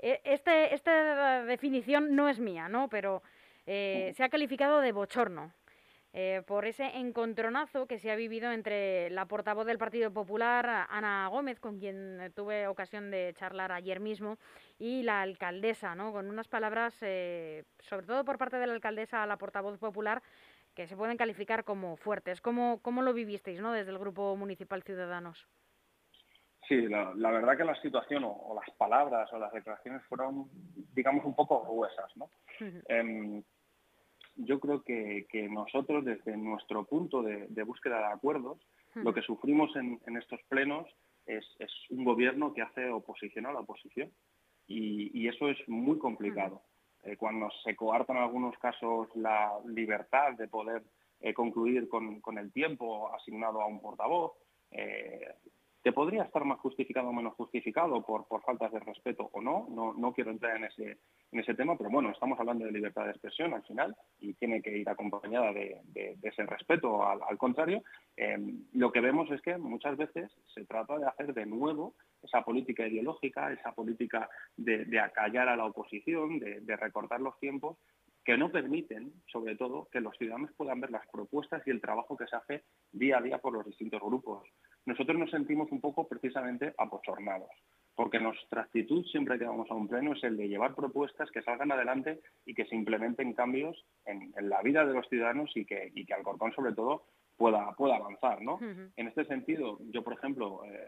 e, 0.00 0.20
este, 0.24 0.74
esta 0.74 1.44
definición 1.44 2.16
no 2.16 2.28
es 2.28 2.40
mía, 2.40 2.68
¿no? 2.68 2.88
Pero 2.88 3.22
se 3.64 4.16
ha 4.18 4.28
calificado 4.28 4.80
de 4.80 4.90
bochorno 4.90 5.52
eh, 6.16 6.42
por 6.46 6.64
ese 6.64 6.84
encontronazo 6.96 7.86
que 7.86 7.98
se 7.98 8.08
ha 8.12 8.14
vivido 8.14 8.52
entre 8.52 9.10
la 9.10 9.26
portavoz 9.26 9.66
del 9.66 9.78
Partido 9.78 10.12
Popular, 10.12 10.86
Ana 10.88 11.26
Gómez, 11.26 11.58
con 11.58 11.80
quien 11.80 12.32
tuve 12.36 12.68
ocasión 12.68 13.10
de 13.10 13.34
charlar 13.34 13.72
ayer 13.72 13.98
mismo, 13.98 14.38
y 14.78 15.02
la 15.02 15.22
alcaldesa, 15.22 15.96
¿no? 15.96 16.12
con 16.12 16.30
unas 16.30 16.46
palabras, 16.46 16.96
eh, 17.02 17.64
sobre 17.80 18.06
todo 18.06 18.24
por 18.24 18.38
parte 18.38 18.58
de 18.58 18.68
la 18.68 18.74
alcaldesa 18.74 19.24
a 19.24 19.26
la 19.26 19.38
portavoz 19.38 19.76
popular, 19.80 20.22
que 20.76 20.86
se 20.86 20.96
pueden 20.96 21.16
calificar 21.16 21.64
como 21.64 21.96
fuertes. 21.96 22.40
¿Cómo, 22.40 22.78
cómo 22.80 23.02
lo 23.02 23.12
vivisteis 23.12 23.60
¿no? 23.60 23.72
desde 23.72 23.90
el 23.90 23.98
Grupo 23.98 24.36
Municipal 24.36 24.84
Ciudadanos? 24.84 25.48
Sí, 26.68 26.80
la, 26.82 27.12
verdad 27.12 27.56
que 27.56 27.64
la 27.64 27.80
situación 27.82 28.22
o, 28.24 28.54
las 28.54 28.74
palabras 28.76 29.30
o 29.32 29.38
las 29.38 29.52
declaraciones 29.52 30.02
fueron, 30.04 30.48
digamos, 30.94 31.24
un 31.24 31.34
poco 31.34 31.62
gruesas, 31.64 32.16
¿no? 32.16 32.30
Yo 34.36 34.60
creo 34.60 34.82
que, 34.82 35.26
nosotros, 35.50 36.04
desde 36.04 36.36
nuestro 36.36 36.84
punto 36.84 37.22
de, 37.22 37.62
búsqueda 37.62 37.98
de 37.98 38.14
acuerdos, 38.14 38.58
lo 38.94 39.12
que 39.12 39.22
sufrimos 39.22 39.74
en, 39.76 40.00
estos 40.16 40.40
plenos 40.48 40.86
es, 41.26 41.44
un 41.90 42.04
gobierno 42.04 42.52
que 42.52 42.62
hace 42.62 42.88
oposición 42.90 43.46
a 43.46 43.52
la 43.52 43.60
oposición. 43.60 44.10
Y, 44.66 45.28
eso 45.28 45.48
es 45.48 45.58
muy 45.68 45.98
complicado. 45.98 46.62
Eh, 47.02 47.16
cuando 47.16 47.50
se 47.62 47.76
coartan 47.76 48.16
en 48.16 48.22
algunos 48.22 48.56
casos 48.58 49.08
la 49.14 49.52
libertad 49.66 50.32
de 50.38 50.48
poder 50.48 50.82
eh, 51.20 51.34
concluir 51.34 51.86
con, 51.88 52.20
con, 52.20 52.38
el 52.38 52.50
tiempo 52.50 53.12
asignado 53.14 53.60
a 53.60 53.66
un 53.66 53.80
portavoz, 53.80 54.32
eh, 54.70 55.34
que 55.84 55.92
podría 55.92 56.22
estar 56.22 56.42
más 56.46 56.58
justificado 56.60 57.10
o 57.10 57.12
menos 57.12 57.34
justificado 57.34 58.02
por, 58.02 58.26
por 58.26 58.42
faltas 58.42 58.72
de 58.72 58.80
respeto 58.80 59.28
o 59.34 59.42
no, 59.42 59.66
no, 59.68 59.92
no 59.92 60.14
quiero 60.14 60.30
entrar 60.30 60.56
en 60.56 60.64
ese, 60.64 60.98
en 61.30 61.40
ese 61.40 61.52
tema, 61.52 61.76
pero 61.76 61.90
bueno, 61.90 62.10
estamos 62.10 62.40
hablando 62.40 62.64
de 62.64 62.72
libertad 62.72 63.04
de 63.04 63.10
expresión 63.10 63.52
al 63.52 63.62
final 63.64 63.94
y 64.18 64.32
tiene 64.32 64.62
que 64.62 64.78
ir 64.78 64.88
acompañada 64.88 65.52
de, 65.52 65.82
ese 66.22 66.46
respeto, 66.46 67.06
al, 67.06 67.36
contrario. 67.36 67.82
Eh, 68.16 68.38
lo 68.72 68.90
que 68.90 69.00
vemos 69.00 69.30
es 69.30 69.42
que 69.42 69.58
muchas 69.58 69.98
veces 69.98 70.32
se 70.54 70.64
trata 70.64 70.98
de 70.98 71.06
hacer 71.06 71.34
de 71.34 71.44
nuevo 71.44 71.94
esa 72.22 72.42
política 72.42 72.86
ideológica, 72.86 73.52
esa 73.52 73.72
política 73.72 74.30
de, 74.56 74.86
de 74.86 75.00
acallar 75.00 75.50
a 75.50 75.56
la 75.56 75.66
oposición, 75.66 76.38
de, 76.38 76.62
de 76.62 76.76
recortar 76.76 77.20
los 77.20 77.38
tiempos 77.40 77.76
que 78.24 78.38
no 78.38 78.50
permiten, 78.50 79.12
sobre 79.26 79.54
todo, 79.54 79.86
que 79.92 80.00
los 80.00 80.16
ciudadanos 80.16 80.50
puedan 80.56 80.80
ver 80.80 80.90
las 80.90 81.06
propuestas 81.08 81.62
y 81.66 81.70
el 81.70 81.82
trabajo 81.82 82.16
que 82.16 82.26
se 82.26 82.36
hace 82.36 82.64
día 82.90 83.18
a 83.18 83.20
día 83.20 83.36
por 83.36 83.52
los 83.52 83.66
distintos 83.66 84.00
grupos. 84.00 84.48
Nosotros 84.86 85.18
nos 85.18 85.30
sentimos 85.30 85.70
un 85.72 85.80
poco 85.80 86.06
precisamente 86.06 86.74
apochornados, 86.76 87.50
porque 87.94 88.20
nuestra 88.20 88.62
actitud 88.62 89.04
siempre 89.06 89.38
que 89.38 89.46
vamos 89.46 89.70
a 89.70 89.74
un 89.74 89.88
pleno 89.88 90.12
es 90.12 90.22
el 90.24 90.36
de 90.36 90.48
llevar 90.48 90.74
propuestas 90.74 91.30
que 91.30 91.42
salgan 91.42 91.72
adelante 91.72 92.20
y 92.44 92.54
que 92.54 92.66
se 92.66 92.74
implementen 92.74 93.32
cambios 93.32 93.82
en, 94.04 94.32
la 94.48 94.60
vida 94.62 94.84
de 94.84 94.92
los 94.92 95.08
ciudadanos 95.08 95.50
y 95.56 95.64
que, 95.64 95.90
y 95.94 96.04
que 96.04 96.14
Alcorcón, 96.14 96.52
sobre 96.52 96.72
todo, 96.72 97.04
pueda, 97.36 97.72
pueda 97.72 97.96
avanzar. 97.96 98.42
¿no? 98.42 98.58
En 98.60 99.08
este 99.08 99.24
sentido, 99.24 99.78
yo, 99.90 100.02
por 100.04 100.14
ejemplo, 100.14 100.62
eh, 100.66 100.86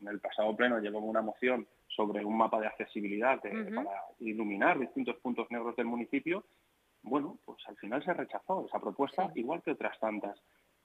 en 0.00 0.08
el 0.08 0.20
pasado 0.20 0.56
pleno 0.56 0.80
llevo 0.80 0.98
una 0.98 1.22
moción 1.22 1.66
sobre 1.86 2.24
un 2.24 2.36
mapa 2.36 2.60
de 2.60 2.66
accesibilidad 2.66 3.40
para 3.40 4.02
iluminar 4.18 4.78
distintos 4.78 5.16
puntos 5.16 5.48
negros 5.50 5.76
del 5.76 5.86
municipio 5.86 6.44
bueno, 7.02 7.38
pues 7.44 7.58
al 7.66 7.76
final 7.76 8.04
se 8.04 8.12
rechazó 8.12 8.66
esa 8.66 8.80
propuesta, 8.80 9.30
igual 9.34 9.62
que 9.62 9.72
otras 9.72 9.98
tantas. 9.98 10.38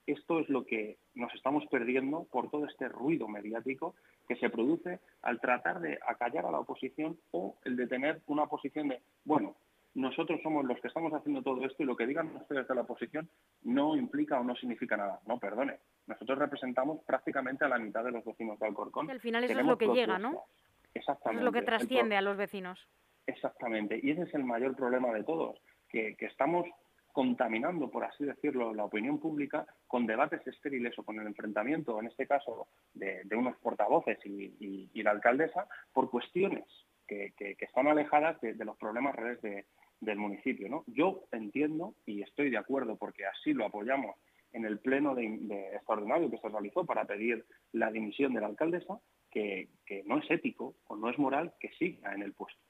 Esto 0.06 0.40
es 0.40 0.48
lo 0.48 0.64
que 0.64 0.98
nos 1.14 1.32
estamos 1.34 1.64
perdiendo 1.66 2.24
por 2.30 2.50
todo 2.50 2.66
este 2.66 2.88
ruido 2.88 3.28
mediático 3.28 3.94
que 4.28 4.36
se 4.36 4.50
produce 4.50 5.00
al 5.22 5.40
tratar 5.40 5.80
de 5.80 5.98
acallar 6.06 6.46
a 6.46 6.50
la 6.50 6.60
oposición 6.60 7.18
o 7.30 7.56
el 7.64 7.76
de 7.76 7.86
tener 7.86 8.20
una 8.26 8.46
posición 8.46 8.88
de, 8.88 9.00
bueno, 9.24 9.56
nosotros 9.94 10.40
somos 10.42 10.64
los 10.64 10.80
que 10.80 10.88
estamos 10.88 11.12
haciendo 11.12 11.42
todo 11.42 11.64
esto 11.64 11.82
y 11.82 11.86
lo 11.86 11.96
que 11.96 12.06
digan 12.06 12.34
ustedes 12.36 12.66
de 12.66 12.74
la 12.74 12.82
oposición 12.82 13.28
no 13.62 13.96
implica 13.96 14.40
o 14.40 14.44
no 14.44 14.56
significa 14.56 14.96
nada. 14.96 15.20
No, 15.26 15.38
perdone. 15.38 15.78
Nosotros 16.06 16.38
representamos 16.38 17.02
prácticamente 17.04 17.64
a 17.64 17.68
la 17.68 17.78
mitad 17.78 18.04
de 18.04 18.10
los 18.10 18.24
vecinos 18.24 18.58
de 18.58 18.66
Alcorcón. 18.66 19.10
al 19.10 19.20
final 19.20 19.44
eso 19.44 19.58
es 19.58 19.66
lo 19.66 19.78
que 19.78 19.88
llega, 19.88 20.18
¿no? 20.18 20.44
Exactamente. 20.92 21.40
es 21.40 21.44
lo 21.44 21.52
que 21.52 21.62
trasciende 21.62 22.16
a 22.16 22.22
los 22.22 22.36
vecinos. 22.36 22.78
Exactamente. 23.26 23.98
Y 24.02 24.10
ese 24.10 24.22
es 24.22 24.34
el 24.34 24.44
mayor 24.44 24.76
problema 24.76 25.12
de 25.12 25.24
todos 25.24 25.58
que, 25.88 26.26
estamos 26.26 26.66
contaminando, 27.14 27.92
por 27.92 28.02
así 28.02 28.24
decirlo, 28.24 28.74
la 28.74 28.84
opinión 28.84 29.20
pública 29.20 29.64
con 29.86 30.04
debates 30.04 30.44
estériles 30.48 30.98
o 30.98 31.04
con 31.04 31.20
el 31.20 31.28
enfrentamiento, 31.28 32.00
en 32.00 32.08
este 32.08 32.26
caso, 32.26 32.66
de, 32.92 33.22
unos 33.36 33.56
portavoces 33.58 34.18
y, 34.26 34.90
la 35.00 35.12
alcaldesa, 35.12 35.68
por 35.92 36.10
cuestiones 36.10 36.64
que, 37.06 37.32
están 37.60 37.86
alejadas 37.86 38.40
de, 38.40 38.64
los 38.64 38.76
problemas 38.78 39.14
reales 39.14 39.64
del 40.00 40.18
municipio. 40.18 40.68
¿no? 40.68 40.82
Yo 40.88 41.22
entiendo 41.30 41.94
y 42.04 42.22
estoy 42.22 42.50
de 42.50 42.58
acuerdo, 42.58 42.96
porque 42.96 43.24
así 43.26 43.52
lo 43.52 43.64
apoyamos 43.64 44.16
en 44.52 44.64
el 44.64 44.80
pleno 44.80 45.14
de, 45.14 45.68
extraordinario 45.72 46.28
que 46.28 46.38
se 46.38 46.48
realizó 46.48 46.84
para 46.84 47.04
pedir 47.04 47.46
la 47.70 47.92
dimisión 47.92 48.34
de 48.34 48.40
la 48.40 48.48
alcaldesa, 48.48 48.98
que 49.30 49.68
no 50.04 50.18
es 50.18 50.28
ético 50.28 50.74
o 50.88 50.96
no 50.96 51.10
es 51.10 51.18
moral 51.18 51.54
que 51.60 51.68
siga 51.78 52.12
en 52.12 52.22
el 52.22 52.32
puesto. 52.32 52.60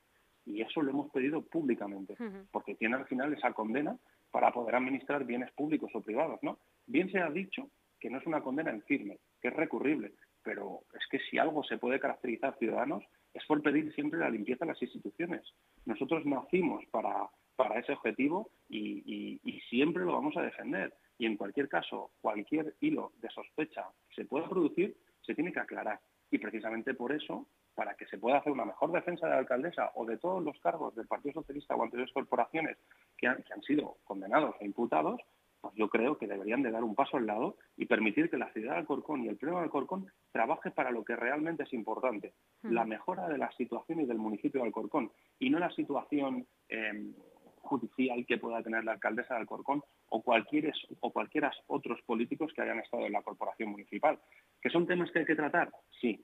Y 0.46 0.60
eso 0.60 0.82
lo 0.82 0.90
hemos 0.90 1.10
pedido 1.10 1.42
públicamente, 1.42 2.16
porque 2.50 2.74
tiene 2.74 2.96
al 2.96 3.06
final 3.06 3.32
esa 3.32 3.52
condena 3.52 3.96
para 4.34 4.50
poder 4.50 4.74
administrar 4.74 5.24
bienes 5.24 5.52
públicos 5.52 5.92
o 5.94 6.00
privados, 6.00 6.40
¿no? 6.42 6.58
Bien 6.86 7.08
se 7.08 7.20
ha 7.20 7.30
dicho 7.30 7.70
que 8.00 8.10
no 8.10 8.18
es 8.18 8.26
una 8.26 8.40
condena 8.40 8.72
en 8.72 8.82
firme, 8.82 9.20
que 9.40 9.46
es 9.46 9.54
recurrible, 9.54 10.14
pero 10.42 10.80
es 10.92 11.06
que 11.08 11.20
si 11.20 11.38
algo 11.38 11.62
se 11.62 11.78
puede 11.78 12.00
caracterizar 12.00 12.58
ciudadanos 12.58 13.04
es 13.32 13.44
por 13.46 13.62
pedir 13.62 13.94
siempre 13.94 14.18
la 14.18 14.28
limpieza 14.28 14.64
de 14.64 14.72
las 14.72 14.82
instituciones. 14.82 15.44
Nosotros 15.86 16.26
nacimos 16.26 16.84
para, 16.86 17.30
para 17.54 17.78
ese 17.78 17.92
objetivo 17.92 18.50
y, 18.68 19.38
y, 19.44 19.60
siempre 19.70 20.04
lo 20.04 20.14
vamos 20.14 20.36
a 20.36 20.42
defender. 20.42 20.92
Y 21.16 21.26
en 21.26 21.36
cualquier 21.36 21.68
caso, 21.68 22.10
cualquier 22.20 22.74
hilo 22.80 23.12
de 23.20 23.30
sospecha 23.30 23.84
que 24.08 24.22
se 24.22 24.24
pueda 24.24 24.48
producir, 24.48 24.96
se 25.22 25.36
tiene 25.36 25.52
que 25.52 25.60
aclarar. 25.60 26.00
Y 26.28 26.38
precisamente 26.38 26.92
por 26.94 27.12
eso 27.12 27.46
para 27.74 27.94
que 27.94 28.06
se 28.06 28.18
pueda 28.18 28.38
hacer 28.38 28.52
una 28.52 28.64
mejor 28.64 28.92
defensa 28.92 29.26
de 29.26 29.32
la 29.32 29.38
alcaldesa 29.38 29.92
o 29.94 30.04
de 30.04 30.18
todos 30.18 30.42
los 30.42 30.58
cargos 30.60 30.94
del 30.94 31.06
Partido 31.06 31.34
Socialista 31.34 31.74
o 31.74 31.82
anteriores 31.82 32.12
corporaciones 32.12 32.78
que 33.16 33.26
han, 33.26 33.62
sido 33.62 33.96
condenados 34.04 34.54
e 34.60 34.64
imputados, 34.64 35.20
pues 35.60 35.74
yo 35.76 35.88
creo 35.88 36.18
que 36.18 36.26
deberían 36.26 36.62
de 36.62 36.70
dar 36.70 36.84
un 36.84 36.94
paso 36.94 37.16
al 37.16 37.26
lado 37.26 37.56
y 37.76 37.86
permitir 37.86 38.28
que 38.28 38.36
la 38.36 38.52
ciudad 38.52 38.72
de 38.72 38.78
Alcorcón 38.80 39.24
y 39.24 39.28
el 39.28 39.36
pleno 39.36 39.58
de 39.58 39.64
Alcorcón 39.64 40.06
trabaje 40.30 40.70
para 40.70 40.90
lo 40.90 41.04
que 41.04 41.16
realmente 41.16 41.62
es 41.62 41.72
importante, 41.72 42.34
mm. 42.62 42.72
la 42.72 42.84
mejora 42.84 43.28
de 43.28 43.38
la 43.38 43.50
situación 43.52 44.00
y 44.00 44.06
del 44.06 44.18
municipio 44.18 44.60
de 44.60 44.66
Alcorcón, 44.66 45.10
y 45.38 45.50
no 45.50 45.58
la 45.58 45.70
situación 45.70 46.46
em, 46.68 47.14
judicial 47.62 48.26
que 48.26 48.38
pueda 48.38 48.62
tener 48.62 48.84
la 48.84 48.92
alcaldesa 48.92 49.34
de 49.34 49.40
Alcorcón 49.40 49.82
o 50.10 50.22
cualquier 50.22 50.72
o 51.00 51.10
cualquiera 51.10 51.50
otros 51.66 52.00
políticos 52.02 52.52
que 52.54 52.62
hayan 52.62 52.80
estado 52.80 53.06
en 53.06 53.12
la 53.12 53.22
corporación 53.22 53.70
municipal. 53.70 54.20
¿Que 54.60 54.70
son 54.70 54.86
temas 54.86 55.10
que 55.10 55.20
hay 55.20 55.24
que 55.24 55.34
tratar? 55.34 55.72
Sí, 56.00 56.22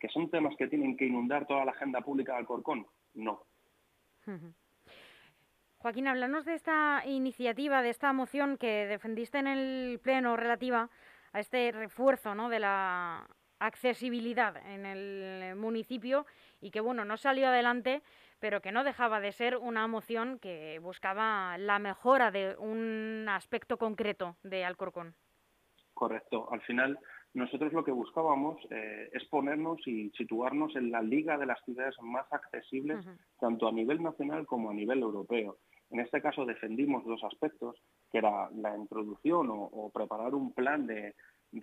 ¿Que 0.00 0.08
son 0.08 0.30
temas 0.30 0.56
que 0.56 0.66
tienen 0.66 0.96
que 0.96 1.04
inundar 1.04 1.46
toda 1.46 1.66
la 1.66 1.72
agenda 1.72 2.00
pública 2.00 2.32
de 2.32 2.38
Alcorcón? 2.38 2.86
No. 3.14 3.44
Joaquín, 5.80 6.08
háblanos 6.08 6.44
de 6.44 6.52
esta 6.52 7.02
iniciativa, 7.06 7.80
de 7.80 7.88
esta 7.88 8.12
moción 8.12 8.58
que 8.58 8.86
defendiste 8.86 9.38
en 9.38 9.46
el 9.46 9.98
Pleno 9.98 10.36
relativa 10.36 10.90
a 11.32 11.40
este 11.40 11.72
refuerzo 11.72 12.34
¿no? 12.34 12.50
de 12.50 12.60
la 12.60 13.26
accesibilidad 13.58 14.58
en 14.58 14.84
el 14.84 15.56
municipio 15.56 16.26
y 16.60 16.70
que, 16.70 16.80
bueno, 16.80 17.06
no 17.06 17.16
salió 17.16 17.48
adelante, 17.48 18.02
pero 18.40 18.60
que 18.60 18.72
no 18.72 18.84
dejaba 18.84 19.20
de 19.20 19.32
ser 19.32 19.56
una 19.56 19.86
moción 19.86 20.38
que 20.38 20.78
buscaba 20.80 21.56
la 21.56 21.78
mejora 21.78 22.30
de 22.30 22.56
un 22.58 23.26
aspecto 23.30 23.78
concreto 23.78 24.36
de 24.42 24.66
Alcorcón. 24.66 25.14
Correcto. 25.94 26.46
Al 26.52 26.60
final, 26.60 26.98
nosotros 27.32 27.72
lo 27.72 27.84
que 27.84 27.92
buscábamos 27.92 28.58
eh, 28.70 29.08
es 29.14 29.24
ponernos 29.26 29.80
y 29.86 30.10
situarnos 30.10 30.76
en 30.76 30.90
la 30.90 31.00
liga 31.00 31.38
de 31.38 31.46
las 31.46 31.62
ciudades 31.64 31.94
más 32.02 32.30
accesibles, 32.30 32.98
tanto 33.38 33.66
a 33.66 33.72
nivel 33.72 34.02
nacional 34.02 34.46
como 34.46 34.68
a 34.68 34.74
nivel 34.74 35.00
europeo. 35.00 35.56
En 35.90 36.00
este 36.00 36.22
caso 36.22 36.46
defendimos 36.46 37.04
dos 37.04 37.22
aspectos, 37.24 37.76
que 38.10 38.18
era 38.18 38.48
la 38.50 38.76
introducción 38.76 39.48
o 39.50 39.90
preparar 39.92 40.34
un 40.34 40.52
plan 40.52 40.86
de, 40.86 41.14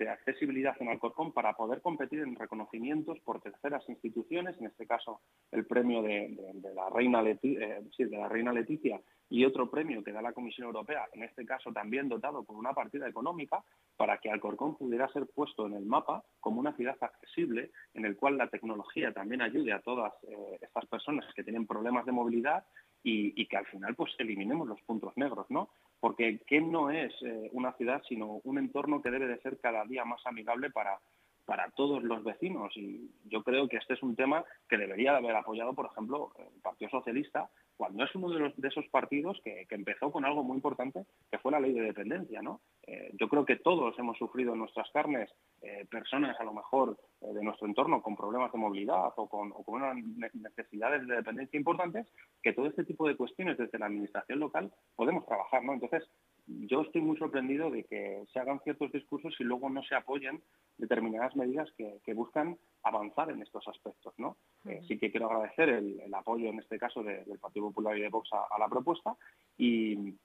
accesibilidad 0.10 0.75
en 0.81 0.89
Alcorcón 0.89 1.31
para 1.31 1.53
poder 1.53 1.81
competir 1.81 2.19
en 2.19 2.36
reconocimientos 2.36 3.19
por 3.22 3.39
terceras 3.39 3.88
instituciones, 3.88 4.60
en 4.60 4.67
este 4.67 4.86
caso 4.86 5.22
el 5.51 5.65
premio 5.65 6.01
de, 6.01 6.36
la, 6.75 6.89
Reina 6.89 7.24
eh, 7.24 7.81
la 8.12 8.27
Reina 8.27 8.51
Leticia 8.51 9.00
y 9.29 9.46
otro 9.46 9.69
premio 9.69 10.03
que 10.03 10.12
da 10.12 10.22
la 10.22 10.34
Comisión 10.34 10.67
Europea, 10.67 11.05
en 11.13 11.24
este 11.24 11.46
caso 11.46 11.72
también 11.72 12.10
dotado 12.10 12.43
por 12.43 12.57
una 12.57 12.74
partida 12.74 13.07
económica, 13.07 13.63
para 13.96 14.17
que 14.17 14.29
Alcorcón 14.29 14.75
pudiera 14.75 15.07
ser 15.10 15.27
puesto 15.34 15.67
en 15.67 15.74
el 15.74 15.86
mapa 15.86 16.24
como 16.41 16.60
una 16.60 16.75
ciudad 16.75 16.98
accesible 17.00 17.72
en 17.93 18.05
el 18.05 18.17
cual 18.17 18.38
la 18.38 18.50
tecnología 18.50 19.13
también 19.13 19.41
ayude 19.41 19.72
a 19.72 19.81
todas 19.81 20.13
eh, 20.24 20.57
estas 20.62 20.86
personas 20.88 21.25
que 21.34 21.43
tienen 21.43 21.65
problemas 21.65 22.05
de 22.05 22.12
movilidad 22.12 22.65
y, 23.03 23.45
que 23.47 23.57
al 23.57 23.65
final 23.67 23.95
pues 23.95 24.13
eliminemos 24.17 24.67
los 24.67 24.81
puntos 24.81 25.13
negros, 25.15 25.45
¿no? 25.49 25.69
Porque 25.99 26.39
¿qué 26.45 26.59
no 26.61 26.89
es 26.89 27.13
eh, 27.21 27.49
una 27.53 27.73
ciudad 27.73 28.01
sino 28.07 28.41
un 28.43 28.57
entorno 28.57 29.01
que 29.01 29.11
debe 29.11 29.27
de 29.27 29.39
ser 29.39 29.59
cada 29.59 29.85
día 29.85 30.03
más 30.03 30.21
amigable 30.25 30.69
para, 30.71 30.99
para 31.45 31.69
todos 31.71 32.03
los 32.03 32.23
vecinos? 32.23 32.75
Y 32.75 33.09
yo 33.25 33.43
creo 33.43 33.67
que 33.67 33.77
este 33.77 33.93
es 33.93 34.03
un 34.03 34.15
tema 34.15 34.43
que 34.67 34.77
debería 34.77 35.11
de 35.11 35.17
haber 35.19 35.35
apoyado, 35.35 35.73
por 35.73 35.85
ejemplo, 35.85 36.33
el 36.37 36.61
Partido 36.61 36.91
Socialista, 36.91 37.49
cuando 37.77 38.03
es 38.03 38.13
uno 38.15 38.29
de, 38.29 38.67
esos 38.67 38.86
partidos 38.89 39.39
que, 39.43 39.67
empezó 39.69 40.12
con 40.12 40.25
algo 40.25 40.43
muy 40.43 40.55
importante, 40.55 41.05
que 41.31 41.38
fue 41.38 41.51
la 41.51 41.60
ley 41.60 41.74
de 41.74 41.81
dependencia, 41.81 42.41
¿no? 42.41 42.62
Eh, 42.88 43.12
yo 43.19 43.29
creo 43.29 43.46
que 43.46 43.57
todos 43.57 43.98
hemos 44.00 44.17
sufrido 44.17 44.53
en 44.53 44.60
nuestras 44.60 44.89
carnes 44.91 45.29
eh, 45.62 45.86
personas 45.89 46.39
a 46.39 46.43
lo 46.43 46.53
mejor 46.53 46.98
de 47.22 47.43
nuestro 47.43 47.67
entorno 47.67 48.01
con 48.01 48.15
problemas 48.15 48.51
de 48.51 48.57
movilidad 48.57 49.13
o 49.15 49.27
con, 49.27 49.51
o 49.51 49.63
con, 49.63 49.81
unas 49.81 50.34
necesidades 50.34 51.07
de 51.07 51.15
dependencia 51.15 51.57
importantes, 51.57 52.07
que 52.41 52.53
todo 52.53 52.67
este 52.67 52.84
tipo 52.84 53.07
de 53.07 53.15
cuestiones 53.15 53.57
desde 53.57 53.77
la 53.77 53.86
administración 53.86 54.39
local 54.39 54.72
podemos 54.96 55.25
trabajar, 55.25 55.63
¿no? 55.63 55.74
Entonces, 55.74 56.03
yo 56.48 56.81
estoy 56.81 57.01
muy 57.01 57.17
sorprendido 57.17 57.69
de 57.69 57.84
que 57.84 58.24
se 58.31 58.39
hagan 58.39 58.60
ciertos 58.62 58.91
discursos 58.91 59.36
y 59.39 59.43
luego 59.43 59.69
no 59.69 59.84
se 59.84 59.96
apoyen 59.96 60.41
determinadas 60.77 61.36
medidas 61.36 61.69
que, 61.77 62.13
buscan 62.13 62.57
avanzar 62.84 63.29
en 63.29 63.41
estos 63.41 63.67
aspectos. 63.67 64.13
¿no? 64.17 64.38
Eh, 64.65 64.81
sí 64.88 64.98
que 64.98 65.12
quiero 65.12 65.27
agradecer 65.27 65.69
el, 65.69 66.13
apoyo, 66.13 66.50
en 66.50 66.60
este 66.60 66.79
caso, 66.79 67.03
del 67.03 67.39
Partido 67.39 67.67
Popular 67.67 67.98
y 67.98 68.01
de 68.01 68.10
Vox 68.10 68.29
a, 68.34 68.60
la 68.60 68.67
propuesta 68.67 69.15
y, 69.57 70.15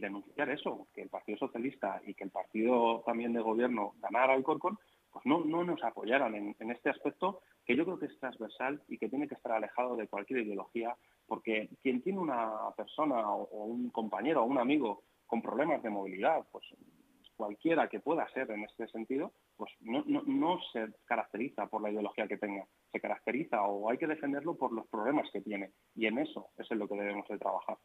denunciar 0.00 0.50
eso, 0.50 0.88
que 0.92 1.02
el 1.02 1.08
Partido 1.08 1.38
Socialista 1.38 2.00
y 2.04 2.14
que 2.14 2.24
el 2.24 2.30
partido 2.30 3.02
también 3.06 3.32
de 3.32 3.40
gobierno 3.40 3.92
ganara 4.00 4.34
el 4.34 4.42
Corcón, 4.42 4.78
pues 5.12 5.24
no, 5.26 5.44
no 5.44 5.62
nos 5.62 5.84
apoyaran 5.84 6.34
en, 6.34 6.70
este 6.70 6.90
aspecto 6.90 7.42
que 7.64 7.76
yo 7.76 7.84
creo 7.84 7.98
que 7.98 8.06
es 8.06 8.18
transversal 8.18 8.82
y 8.88 8.98
que 8.98 9.08
tiene 9.08 9.28
que 9.28 9.34
estar 9.34 9.52
alejado 9.52 9.94
de 9.94 10.08
cualquier 10.08 10.40
ideología, 10.40 10.96
porque 11.26 11.68
quien 11.82 12.02
tiene 12.02 12.18
una 12.18 12.50
persona 12.76 13.30
o 13.30 13.64
un 13.66 13.90
compañero 13.90 14.42
o 14.42 14.46
un 14.46 14.58
amigo 14.58 15.04
con 15.26 15.40
problemas 15.40 15.80
de 15.84 15.90
movilidad, 15.90 16.44
pues 16.50 16.64
cualquiera 17.40 17.88
que 17.88 18.00
pueda 18.00 18.28
ser 18.34 18.50
en 18.50 18.64
este 18.64 18.86
sentido, 18.88 19.32
pues 19.56 19.72
no, 19.80 20.04
no, 20.04 20.58
se 20.74 20.88
caracteriza 21.06 21.68
por 21.68 21.80
la 21.80 21.90
ideología 21.90 22.28
que 22.28 22.36
tenga, 22.36 22.66
se 22.92 23.00
caracteriza 23.00 23.62
o 23.62 23.88
hay 23.88 23.96
que 23.96 24.06
defenderlo 24.06 24.58
por 24.58 24.72
los 24.72 24.86
problemas 24.88 25.26
que 25.32 25.40
tiene. 25.40 25.70
Y 25.94 26.04
en 26.04 26.18
eso 26.18 26.50
es 26.58 26.70
en 26.70 26.78
lo 26.78 26.86
que 26.86 26.96
debemos 26.96 27.26
de 27.28 27.38
trabajar. 27.38 27.78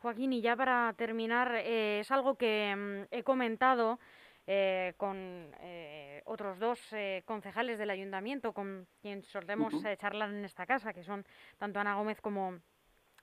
Joaquín, 0.00 0.34
y 0.34 0.42
ya 0.42 0.54
para 0.54 0.92
terminar, 0.98 1.50
eh, 1.54 2.00
es 2.00 2.10
algo 2.10 2.34
que 2.34 2.76
mm, 2.76 3.08
he 3.10 3.22
comentado 3.22 3.98
eh, 4.46 4.92
con 4.98 5.16
eh, 5.60 6.20
otros 6.26 6.58
dos 6.58 6.78
concejales 7.24 7.78
del 7.78 7.88
ayuntamiento 7.88 8.52
con 8.52 8.86
quien 9.00 9.22
solemos 9.22 9.72
charlar 9.96 10.28
en 10.28 10.44
esta 10.44 10.66
casa, 10.66 10.92
que 10.92 11.04
son 11.04 11.24
tanto 11.56 11.80
Ana 11.80 11.94
Gómez 11.94 12.20
como 12.20 12.58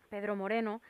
Pedro 0.09 0.35
Moreno. 0.35 0.81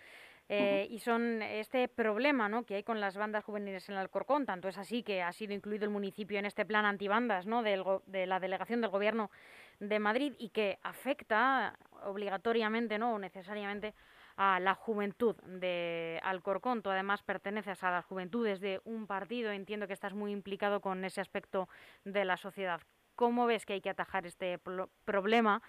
Eh, 0.49 0.87
y 0.89 0.99
son 0.99 1.41
este 1.41 1.87
problema 1.87 2.49
¿no? 2.49 2.63
que 2.63 2.75
hay 2.75 2.83
con 2.83 2.99
las 2.99 3.15
bandas 3.15 3.43
juveniles 3.43 3.87
en 3.89 3.95
Alcorcón. 3.95 4.45
Tanto 4.45 4.67
es 4.67 4.77
así 4.77 5.01
que 5.01 5.21
ha 5.21 5.31
sido 5.31 5.53
incluido 5.53 5.85
el 5.85 5.91
municipio 5.91 6.37
en 6.37 6.45
este 6.45 6.65
plan 6.65 6.85
antibandas 6.85 7.45
¿no? 7.47 7.63
de 7.63 8.25
la 8.27 8.39
delegación 8.39 8.81
del 8.81 8.89
Gobierno 8.89 9.31
de 9.79 9.99
Madrid 9.99 10.33
y 10.37 10.49
que 10.49 10.79
afecta 10.83 11.77
obligatoriamente 12.03 12.97
¿no? 12.97 13.13
o 13.13 13.19
necesariamente 13.19 13.93
a 14.35 14.59
la 14.59 14.73
juventud 14.75 15.35
de 15.43 16.19
Alcorcón. 16.23 16.81
Tú 16.81 16.89
además 16.89 17.21
perteneces 17.23 17.83
a 17.83 17.91
las 17.91 18.05
juventudes 18.05 18.59
de 18.59 18.81
un 18.83 19.07
partido. 19.07 19.51
Entiendo 19.51 19.87
que 19.87 19.93
estás 19.93 20.13
muy 20.13 20.31
implicado 20.31 20.81
con 20.81 21.05
ese 21.05 21.21
aspecto 21.21 21.69
de 22.03 22.25
la 22.25 22.37
sociedad. 22.37 22.81
¿Cómo 23.15 23.45
ves 23.45 23.65
que 23.65 23.73
hay 23.73 23.81
que 23.81 23.91
atajar 23.91 24.25
este 24.25 24.59
problema 25.05 25.61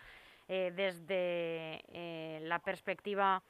eh, 0.49 0.73
desde 0.75 1.83
eh, 1.89 2.41
la 2.43 2.59
perspectiva 2.59 3.43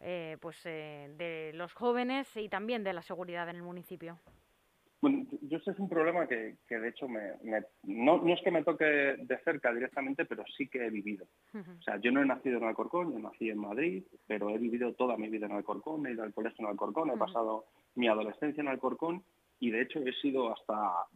eh, 0.00 0.36
pues, 0.40 0.56
eh, 0.64 1.12
de 1.16 1.52
los 1.54 1.72
jóvenes 1.74 2.28
y 2.36 2.48
también 2.48 2.82
de 2.82 2.92
la 2.92 3.02
seguridad 3.02 3.48
en 3.48 3.56
el 3.56 3.62
municipio? 3.62 4.18
Bueno, 5.02 5.24
yo 5.42 5.58
sé 5.60 5.70
es 5.70 5.78
un 5.78 5.88
problema 5.88 6.26
que, 6.26 6.56
de 6.68 6.88
hecho 6.88 7.08
me, 7.08 7.32
no, 7.84 8.18
no, 8.18 8.34
es 8.34 8.40
que 8.42 8.50
me 8.50 8.62
toque 8.62 8.84
de 8.84 9.38
cerca 9.44 9.72
directamente, 9.72 10.26
pero 10.26 10.44
sí 10.58 10.68
que 10.68 10.84
he 10.84 10.90
vivido. 10.90 11.26
O 11.54 11.82
sea, 11.82 11.96
yo 11.96 12.12
no 12.12 12.20
he 12.20 12.26
nacido 12.26 12.58
en 12.58 12.64
Alcorcón, 12.64 13.12
yo 13.12 13.18
nací 13.18 13.48
en 13.48 13.58
Madrid, 13.58 14.04
pero 14.26 14.50
he 14.50 14.58
vivido 14.58 14.92
toda 14.92 15.16
mi 15.16 15.28
vida 15.28 15.46
en 15.46 15.52
Alcorcón, 15.52 16.06
he 16.06 16.12
ido 16.12 16.22
al 16.22 16.34
colegio 16.34 16.64
en 16.64 16.70
Alcorcón, 16.70 17.10
he 17.10 17.16
pasado 17.16 17.64
mi 17.94 18.08
adolescencia 18.08 18.60
en 18.60 18.68
Alcorcón 18.68 19.24
y 19.58 19.70
de 19.70 19.82
hecho 19.82 20.00
he 20.00 20.12
sido 20.20 20.52
hasta 20.52 21.06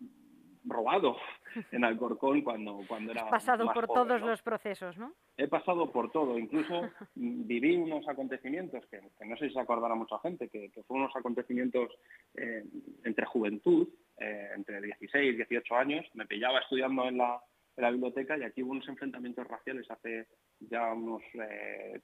robado 0.64 1.16
en 1.72 1.84
Alcorcón 1.84 2.42
cuando, 2.42 2.80
cuando 2.88 3.12
era. 3.12 3.22
Has 3.22 3.30
pasado 3.30 3.72
por 3.72 3.86
todos 3.86 4.20
los 4.20 4.42
procesos, 4.42 4.96
¿no? 4.96 5.12
He 5.36 5.48
pasado 5.48 5.90
por 5.90 6.10
todo, 6.10 6.38
incluso 6.38 6.90
viví 7.14 7.76
unos 7.76 8.06
acontecimientos 8.08 8.84
que, 8.86 9.00
no 9.24 9.36
sé 9.36 9.48
si 9.48 9.54
se 9.54 9.60
acordará 9.60 9.94
mucha 9.94 10.18
gente, 10.20 10.48
que, 10.48 10.70
fueron 10.86 11.04
unos 11.04 11.16
acontecimientos 11.16 11.90
eh, 12.34 12.64
entre 13.04 13.26
juventud, 13.26 13.88
eh, 14.18 14.50
entre 14.54 14.80
16 14.80 15.34
y 15.34 15.36
18 15.36 15.76
años. 15.76 16.06
Me 16.14 16.26
pillaba 16.26 16.60
estudiando 16.60 17.08
en 17.08 17.18
la, 17.18 17.40
en 17.76 17.82
la 17.82 17.90
biblioteca 17.90 18.38
y 18.38 18.42
aquí 18.42 18.62
hubo 18.62 18.72
unos 18.72 18.88
enfrentamientos 18.88 19.46
raciales 19.46 19.90
hace 19.90 20.26
ya 20.60 20.92
unos 20.92 21.22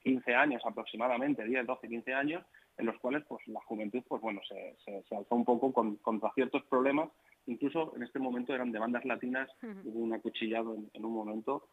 15 0.02 0.30
eh, 0.30 0.34
años 0.34 0.62
aproximadamente, 0.64 1.44
10, 1.44 1.66
12, 1.66 1.88
15 1.88 2.14
años, 2.14 2.44
en 2.76 2.86
los 2.86 2.98
cuales 2.98 3.24
pues 3.28 3.46
la 3.46 3.60
juventud 3.60 4.02
pues 4.08 4.20
bueno 4.20 4.40
se, 4.48 4.76
se, 4.84 5.14
alzó 5.14 5.34
un 5.34 5.44
poco 5.44 5.72
contra 5.72 6.32
ciertos 6.34 6.64
problemas 6.64 7.10
incluso 7.50 7.92
en 7.96 8.02
este 8.02 8.18
momento 8.18 8.54
eran 8.54 8.72
de 8.72 8.78
bandas 8.78 9.04
latinas 9.04 9.48
hubo 9.84 10.00
un 10.00 10.12
acuchillado 10.14 10.76
en, 10.92 11.04
un 11.04 11.12
momento 11.12 11.66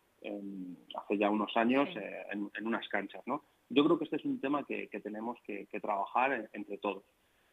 hace 0.96 1.18
ya 1.18 1.30
unos 1.30 1.56
años 1.56 1.88
eh, 1.96 2.24
en, 2.32 2.68
unas 2.68 2.88
canchas 2.90 3.22
no 3.26 3.44
yo 3.70 3.84
creo 3.86 3.98
que 3.98 4.06
este 4.06 4.18
es 4.18 4.26
un 4.26 4.40
tema 4.40 4.64
que, 4.66 4.88
tenemos 5.04 5.38
que, 5.46 5.68
trabajar 5.82 6.50
entre 6.54 6.78
todos. 6.78 7.04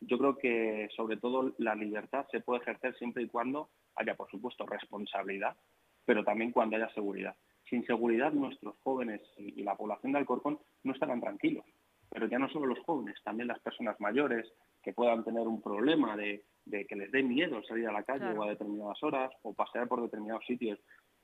Yo 0.01 0.17
creo 0.17 0.39
que 0.39 0.89
sobre 0.95 1.17
todo 1.17 1.55
la 1.59 1.75
libertad 1.75 2.27
se 2.31 2.41
puede 2.41 2.63
ejercer 2.63 2.97
siempre 2.99 3.25
y 3.25 3.27
cuando 3.27 3.71
haya 3.97 4.15
por 4.15 4.31
supuesto 4.31 4.65
responsabilidad 4.65 5.57
pero 6.05 6.25
también 6.25 6.53
cuando 6.53 6.77
haya 6.77 6.93
seguridad. 6.95 7.35
Sin 7.69 7.85
seguridad 7.87 8.33
nuestros 8.33 8.77
jóvenes 8.83 9.23
y, 9.39 9.63
la 9.63 9.77
población 9.77 10.13
de 10.13 10.19
Alcorcón 10.19 10.59
no 10.83 10.93
estarán 10.93 11.21
tranquilos. 11.21 11.65
Pero 12.11 12.29
ya 12.29 12.39
no 12.39 12.49
solo 12.51 12.67
los 12.67 12.81
jóvenes, 12.81 13.17
también 13.25 13.49
las 13.49 13.59
personas 13.61 13.99
mayores 14.01 14.47
que 14.85 14.93
puedan 14.93 15.25
tener 15.25 15.49
un 15.49 15.63
problema 15.63 16.17
de, 16.17 16.45
que 16.71 16.97
les 16.97 17.11
dé 17.11 17.23
miedo 17.23 17.63
salir 17.65 17.89
a 17.89 17.93
la 17.93 18.05
calle 18.05 18.37
o 18.37 18.43
a 18.43 18.51
determinadas 18.51 19.03
horas 19.03 19.33
o 19.43 19.55
pasear 19.55 19.89
por 19.89 20.03
determinados 20.03 20.45
sitios. 20.47 20.79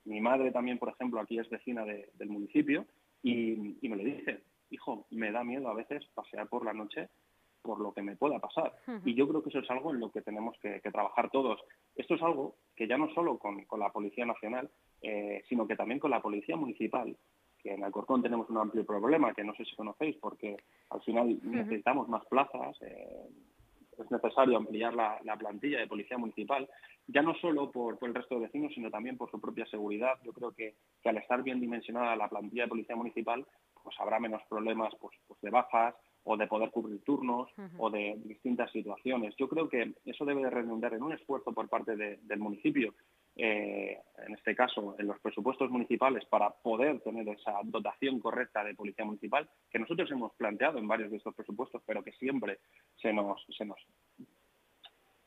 Mi 0.05 0.21
madre 0.21 0.51
también, 0.51 0.79
por 0.79 0.89
ejemplo, 0.89 1.21
aquí 1.21 1.39
es 1.39 1.49
vecina 1.51 1.85
del 1.85 2.29
municipio 2.29 2.87
y, 3.23 3.79
me 3.83 3.97
lo 3.97 4.03
dice, 4.03 4.43
hijo, 4.71 5.07
me 5.11 5.31
da 5.31 5.45
miedo 5.45 5.69
a 5.69 5.75
veces 5.75 6.07
pasear 6.15 6.49
por 6.49 6.65
la 6.65 6.73
noche 6.73 7.09
por 7.63 7.79
lo 7.79 7.93
que 7.93 8.01
me 8.01 8.17
pueda 8.17 8.39
pasar. 8.39 8.75
Y 9.05 9.15
yo 9.15 9.29
creo 9.29 9.43
que 9.43 9.51
eso 9.51 9.59
es 9.59 9.71
algo 9.71 9.93
en 9.93 10.01
lo 10.01 10.11
que 10.11 10.23
tenemos 10.23 10.57
que, 10.61 10.81
trabajar 10.81 11.31
todos. 11.31 11.61
Esto 11.95 12.15
es 12.15 12.23
algo 12.23 12.57
que 12.75 12.89
ya 12.89 12.97
no 12.97 13.13
solo 13.13 13.39
con, 13.39 13.67
la 13.79 13.93
Policía 13.93 14.25
Nacional, 14.25 14.71
eh, 15.03 15.43
sino 15.47 15.67
que 15.67 15.77
también 15.77 16.01
con 16.01 16.11
la 16.11 16.23
Policía 16.23 16.57
Municipal 16.57 17.15
que 17.63 17.75
en 17.75 17.85
Alcorcón 17.85 18.23
tenemos 18.23 18.49
un 18.51 18.59
amplio 18.59 18.85
problema 18.85 19.35
que 19.35 19.45
no 19.45 19.55
sé 19.55 19.65
si 19.65 19.77
conocéis 19.77 20.17
porque 20.17 20.57
al 20.91 21.01
final 21.03 21.39
necesitamos 21.43 22.09
más 22.09 22.25
plazas, 22.27 22.77
eh, 22.83 23.29
es 23.99 24.11
necesario 24.11 24.57
ampliar 24.57 24.95
la, 24.95 25.37
plantilla 25.39 25.79
de 25.79 25.87
policía 25.87 26.19
municipal, 26.19 26.69
ya 27.07 27.23
no 27.23 27.35
solo 27.35 27.71
por, 27.71 27.99
el 28.01 28.15
resto 28.15 28.37
de 28.37 28.43
vecinos, 28.43 28.73
sino 28.75 28.91
también 28.91 29.17
por 29.17 29.31
su 29.31 29.41
propia 29.41 29.67
seguridad. 29.67 30.15
Yo 30.25 30.33
creo 30.33 30.53
que, 30.53 30.75
al 31.05 31.19
estar 31.19 31.43
bien 31.43 31.61
dimensionada 31.61 32.17
la 32.17 32.29
plantilla 32.29 32.63
de 32.63 32.69
policía 32.69 32.97
municipal, 32.97 33.47
pues 33.83 33.95
habrá 33.99 34.19
menos 34.19 34.43
problemas 34.49 34.95
pues, 35.01 35.17
pues 35.27 35.41
de 35.41 35.51
bajas 35.51 35.95
o 36.25 36.37
de 36.37 36.47
poder 36.47 36.71
cubrir 36.71 37.03
turnos 37.03 37.51
o 37.79 37.91
de 37.91 38.15
distintas 38.25 38.71
situaciones. 38.73 39.35
Yo 39.37 39.49
creo 39.49 39.69
que 39.69 39.95
eso 40.05 40.25
debe 40.25 40.43
de 40.43 40.51
redundar 40.51 40.93
en 40.95 41.03
un 41.03 41.13
esfuerzo 41.13 41.53
por 41.53 41.69
parte 41.69 41.97
del 41.97 42.39
municipio 42.39 42.95
eh, 43.37 43.99
en 44.27 44.35
este 44.35 44.55
caso, 44.55 44.97
en 44.99 45.07
los 45.07 45.19
presupuestos 45.21 45.71
municipales 45.71 46.25
para 46.27 46.51
poder 46.51 47.01
tener 47.01 47.29
esa 47.29 47.55
dotación 47.65 48.21
correcta 48.21 48.65
de 48.65 48.75
policía 48.75 49.05
municipal, 49.05 49.49
que 49.71 49.79
nosotros 49.79 50.11
hemos 50.11 50.35
planteado 50.35 50.79
en 50.79 50.89
varios 50.89 51.11
de 51.11 51.19
estos 51.19 51.35
presupuestos, 51.35 51.83
pero 51.87 52.03
que 52.03 52.13
siempre 52.13 52.59
se 53.01 53.13
nos, 53.13 53.45
se 53.57 53.65
nos 53.65 53.79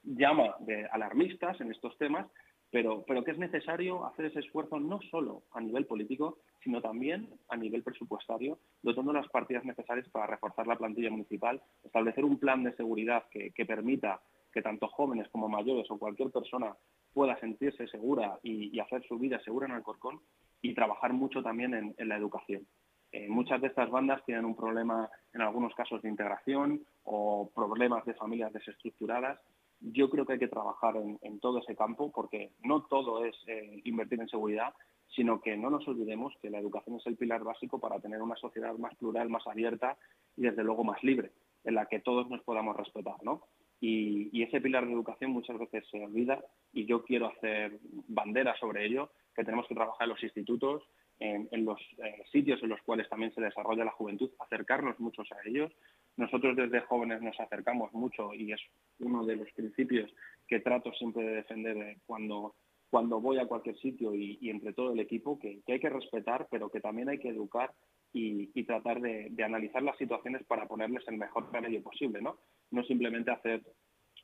llama 0.03 0.55
de 0.59 0.85
alarmistas 0.87 1.59
en 1.61 1.71
estos 1.71 1.97
temas, 1.97 2.27
pero, 2.69 3.03
pero 3.07 3.23
que 3.23 3.31
es 3.31 3.37
necesario 3.37 4.05
hacer 4.05 4.25
ese 4.25 4.39
esfuerzo 4.39 4.79
no 4.79 4.99
solo 5.11 5.43
a 5.51 5.61
nivel 5.61 5.85
político, 5.85 6.39
sino 6.63 6.81
también 6.81 7.29
a 7.49 7.55
nivel 7.55 7.83
presupuestario, 7.83 8.57
dotando 8.81 9.13
las 9.13 9.27
partidas 9.29 9.63
necesarias 9.63 10.09
para 10.09 10.27
reforzar 10.27 10.65
la 10.65 10.75
plantilla 10.75 11.11
municipal, 11.11 11.61
establecer 11.83 12.25
un 12.25 12.39
plan 12.39 12.63
de 12.63 12.75
seguridad 12.75 13.25
que, 13.29 13.51
que 13.51 13.65
permita 13.65 14.21
que 14.53 14.61
tanto 14.61 14.87
jóvenes 14.87 15.27
como 15.29 15.49
mayores 15.49 15.89
o 15.89 15.97
cualquier 15.97 16.29
persona 16.31 16.75
pueda 17.13 17.39
sentirse 17.39 17.87
segura 17.87 18.39
y, 18.43 18.79
hacer 18.79 19.03
su 19.07 19.17
vida 19.17 19.39
segura 19.43 19.67
en 19.67 19.73
Alcorcón 19.73 20.19
y 20.61 20.73
trabajar 20.73 21.13
mucho 21.13 21.41
también 21.41 21.95
en, 21.97 22.09
la 22.09 22.17
educación. 22.17 22.65
Eh, 23.11 23.27
muchas 23.29 23.61
de 23.61 23.67
estas 23.67 23.89
bandas 23.89 24.23
tienen 24.25 24.45
un 24.45 24.55
problema 24.55 25.09
en 25.33 25.41
algunos 25.41 25.73
casos 25.75 26.01
de 26.01 26.09
integración 26.09 26.81
o 27.03 27.51
problemas 27.53 28.05
de 28.05 28.13
familias 28.15 28.51
desestructuradas. 28.53 29.39
Yo 29.79 30.09
creo 30.09 30.25
que 30.25 30.33
hay 30.33 30.39
que 30.39 30.47
trabajar 30.47 30.95
en, 30.95 31.39
todo 31.39 31.59
ese 31.59 31.75
campo 31.75 32.11
porque 32.11 32.51
no 32.63 32.83
todo 32.83 33.25
es 33.25 33.35
eh, 33.47 33.81
invertir 33.83 34.19
en 34.21 34.29
seguridad, 34.29 34.73
sino 35.15 35.41
que 35.41 35.57
no 35.57 35.69
nos 35.69 35.87
olvidemos 35.87 36.33
que 36.41 36.49
la 36.49 36.59
educación 36.59 36.95
es 36.97 37.05
el 37.05 37.17
pilar 37.17 37.43
básico 37.43 37.79
para 37.79 37.99
tener 37.99 38.21
una 38.21 38.35
sociedad 38.35 38.73
más 38.77 38.95
plural, 38.95 39.29
más 39.29 39.45
abierta 39.45 39.97
y 40.35 40.41
desde 40.43 40.63
luego 40.63 40.83
más 40.83 41.03
libre, 41.03 41.31
en 41.65 41.75
la 41.75 41.85
que 41.85 41.99
todos 41.99 42.29
nos 42.29 42.41
podamos 42.41 42.75
respetar. 42.75 43.21
¿no? 43.21 43.43
Y, 43.85 44.41
ese 44.41 44.61
pilar 44.61 44.85
de 44.85 44.93
educación 44.93 45.31
muchas 45.31 45.59
veces 45.59 45.85
se 45.91 46.01
olvida 46.01 46.41
y 46.71 46.85
yo 46.85 47.03
quiero 47.03 47.27
hacer 47.27 47.79
bandera 48.07 48.55
sobre 48.57 48.85
ello, 48.85 49.11
que 49.35 49.43
tenemos 49.43 49.67
que 49.67 49.75
trabajar 49.75 50.05
en 50.05 50.11
los 50.11 50.23
institutos, 50.23 50.83
en, 51.19 51.65
los 51.65 51.79
eh, 51.97 52.23
sitios 52.31 52.63
en 52.63 52.69
los 52.69 52.81
cuales 52.83 53.09
también 53.09 53.33
se 53.33 53.41
desarrolla 53.41 53.83
la 53.83 53.91
juventud, 53.91 54.31
acercarnos 54.39 54.97
muchos 55.01 55.29
a 55.33 55.49
ellos. 55.49 55.69
Nosotros 56.15 56.55
desde 56.55 56.79
jóvenes 56.79 57.21
nos 57.21 57.37
acercamos 57.37 57.91
mucho 57.91 58.33
y 58.33 58.53
es 58.53 58.61
uno 58.99 59.25
de 59.25 59.35
los 59.35 59.51
principios 59.51 60.09
que 60.47 60.61
trato 60.61 60.93
siempre 60.93 61.23
de 61.23 61.35
defender 61.35 61.75
eh, 61.75 61.97
cuando, 62.05 62.55
cuando 62.89 63.19
voy 63.19 63.37
a 63.39 63.47
cualquier 63.47 63.77
sitio 63.79 64.15
y, 64.15 64.49
entre 64.49 64.71
todo 64.71 64.93
el 64.93 64.99
equipo, 65.01 65.37
que, 65.39 65.61
hay 65.67 65.79
que 65.81 65.89
respetar, 65.89 66.47
pero 66.49 66.69
que 66.69 66.79
también 66.79 67.09
hay 67.09 67.19
que 67.19 67.29
educar 67.29 67.73
y, 68.13 68.63
tratar 68.63 69.01
de, 69.01 69.29
analizar 69.43 69.83
las 69.83 69.97
situaciones 69.97 70.43
para 70.45 70.67
ponerles 70.67 71.03
el 71.09 71.17
mejor 71.17 71.51
remedio 71.51 71.83
posible, 71.83 72.21
¿no? 72.21 72.37
No 72.73 72.83
simplemente 72.83 73.29
hacer 73.29 73.61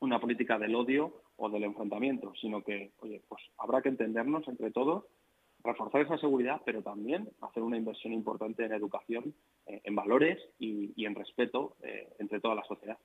una 0.00 0.20
política 0.20 0.58
del 0.58 0.74
odio 0.74 1.22
o 1.36 1.48
del 1.48 1.62
enfrentamiento, 1.62 2.32
sino 2.40 2.62
que, 2.64 2.90
oye, 2.98 3.22
pues 3.28 3.40
habrá 3.58 3.80
que 3.80 3.90
entendernos 3.90 4.46
entre 4.48 4.72
todos, 4.72 5.04
reforzar 5.62 6.00
esa 6.00 6.18
seguridad, 6.18 6.60
pero 6.64 6.82
también 6.82 7.28
hacer 7.42 7.62
una 7.62 7.76
inversión 7.76 8.12
importante 8.12 8.64
en 8.64 8.72
educación, 8.72 9.34
eh, 9.66 9.80
en 9.84 9.94
valores 9.94 10.38
y, 10.58 10.92
en 11.04 11.14
respeto 11.14 11.76
eh, 11.82 12.12
entre 12.18 12.40
toda 12.40 12.56
la 12.56 12.64
sociedad. 12.64 12.98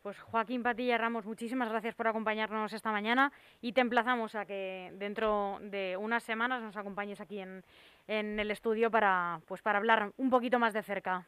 Pues 0.00 0.18
Joaquín 0.20 0.62
Patilla 0.62 0.96
Ramos, 0.96 1.26
muchísimas 1.26 1.68
gracias 1.68 1.96
por 1.96 2.06
acompañarnos 2.06 2.72
esta 2.72 2.92
mañana 2.92 3.32
y 3.60 3.72
te 3.72 3.80
emplazamos 3.80 4.36
a 4.36 4.46
que 4.46 4.92
dentro 4.94 5.58
de 5.60 5.96
unas 5.96 6.22
semanas 6.22 6.62
nos 6.62 6.76
acompañes 6.76 7.20
aquí 7.20 7.40
en, 7.40 7.64
el 8.06 8.50
estudio 8.50 8.92
para, 8.92 9.40
pues, 9.46 9.60
para 9.60 9.78
hablar 9.78 10.12
un 10.16 10.30
poquito 10.30 10.60
más 10.60 10.72
de 10.72 10.82
cerca. 10.82 11.26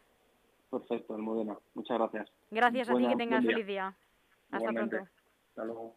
Perfecto, 0.72 1.14
Almudena. 1.14 1.58
Muchas 1.74 1.98
gracias. 1.98 2.32
Gracias 2.50 2.88
a 2.88 2.96
ti, 2.96 3.06
que 3.06 3.16
tengas 3.16 3.44
feliz 3.44 3.66
día. 3.66 3.94
Hasta 4.50 4.72
pronto. 4.72 4.96
Hasta 5.50 5.64
luego. 5.66 5.96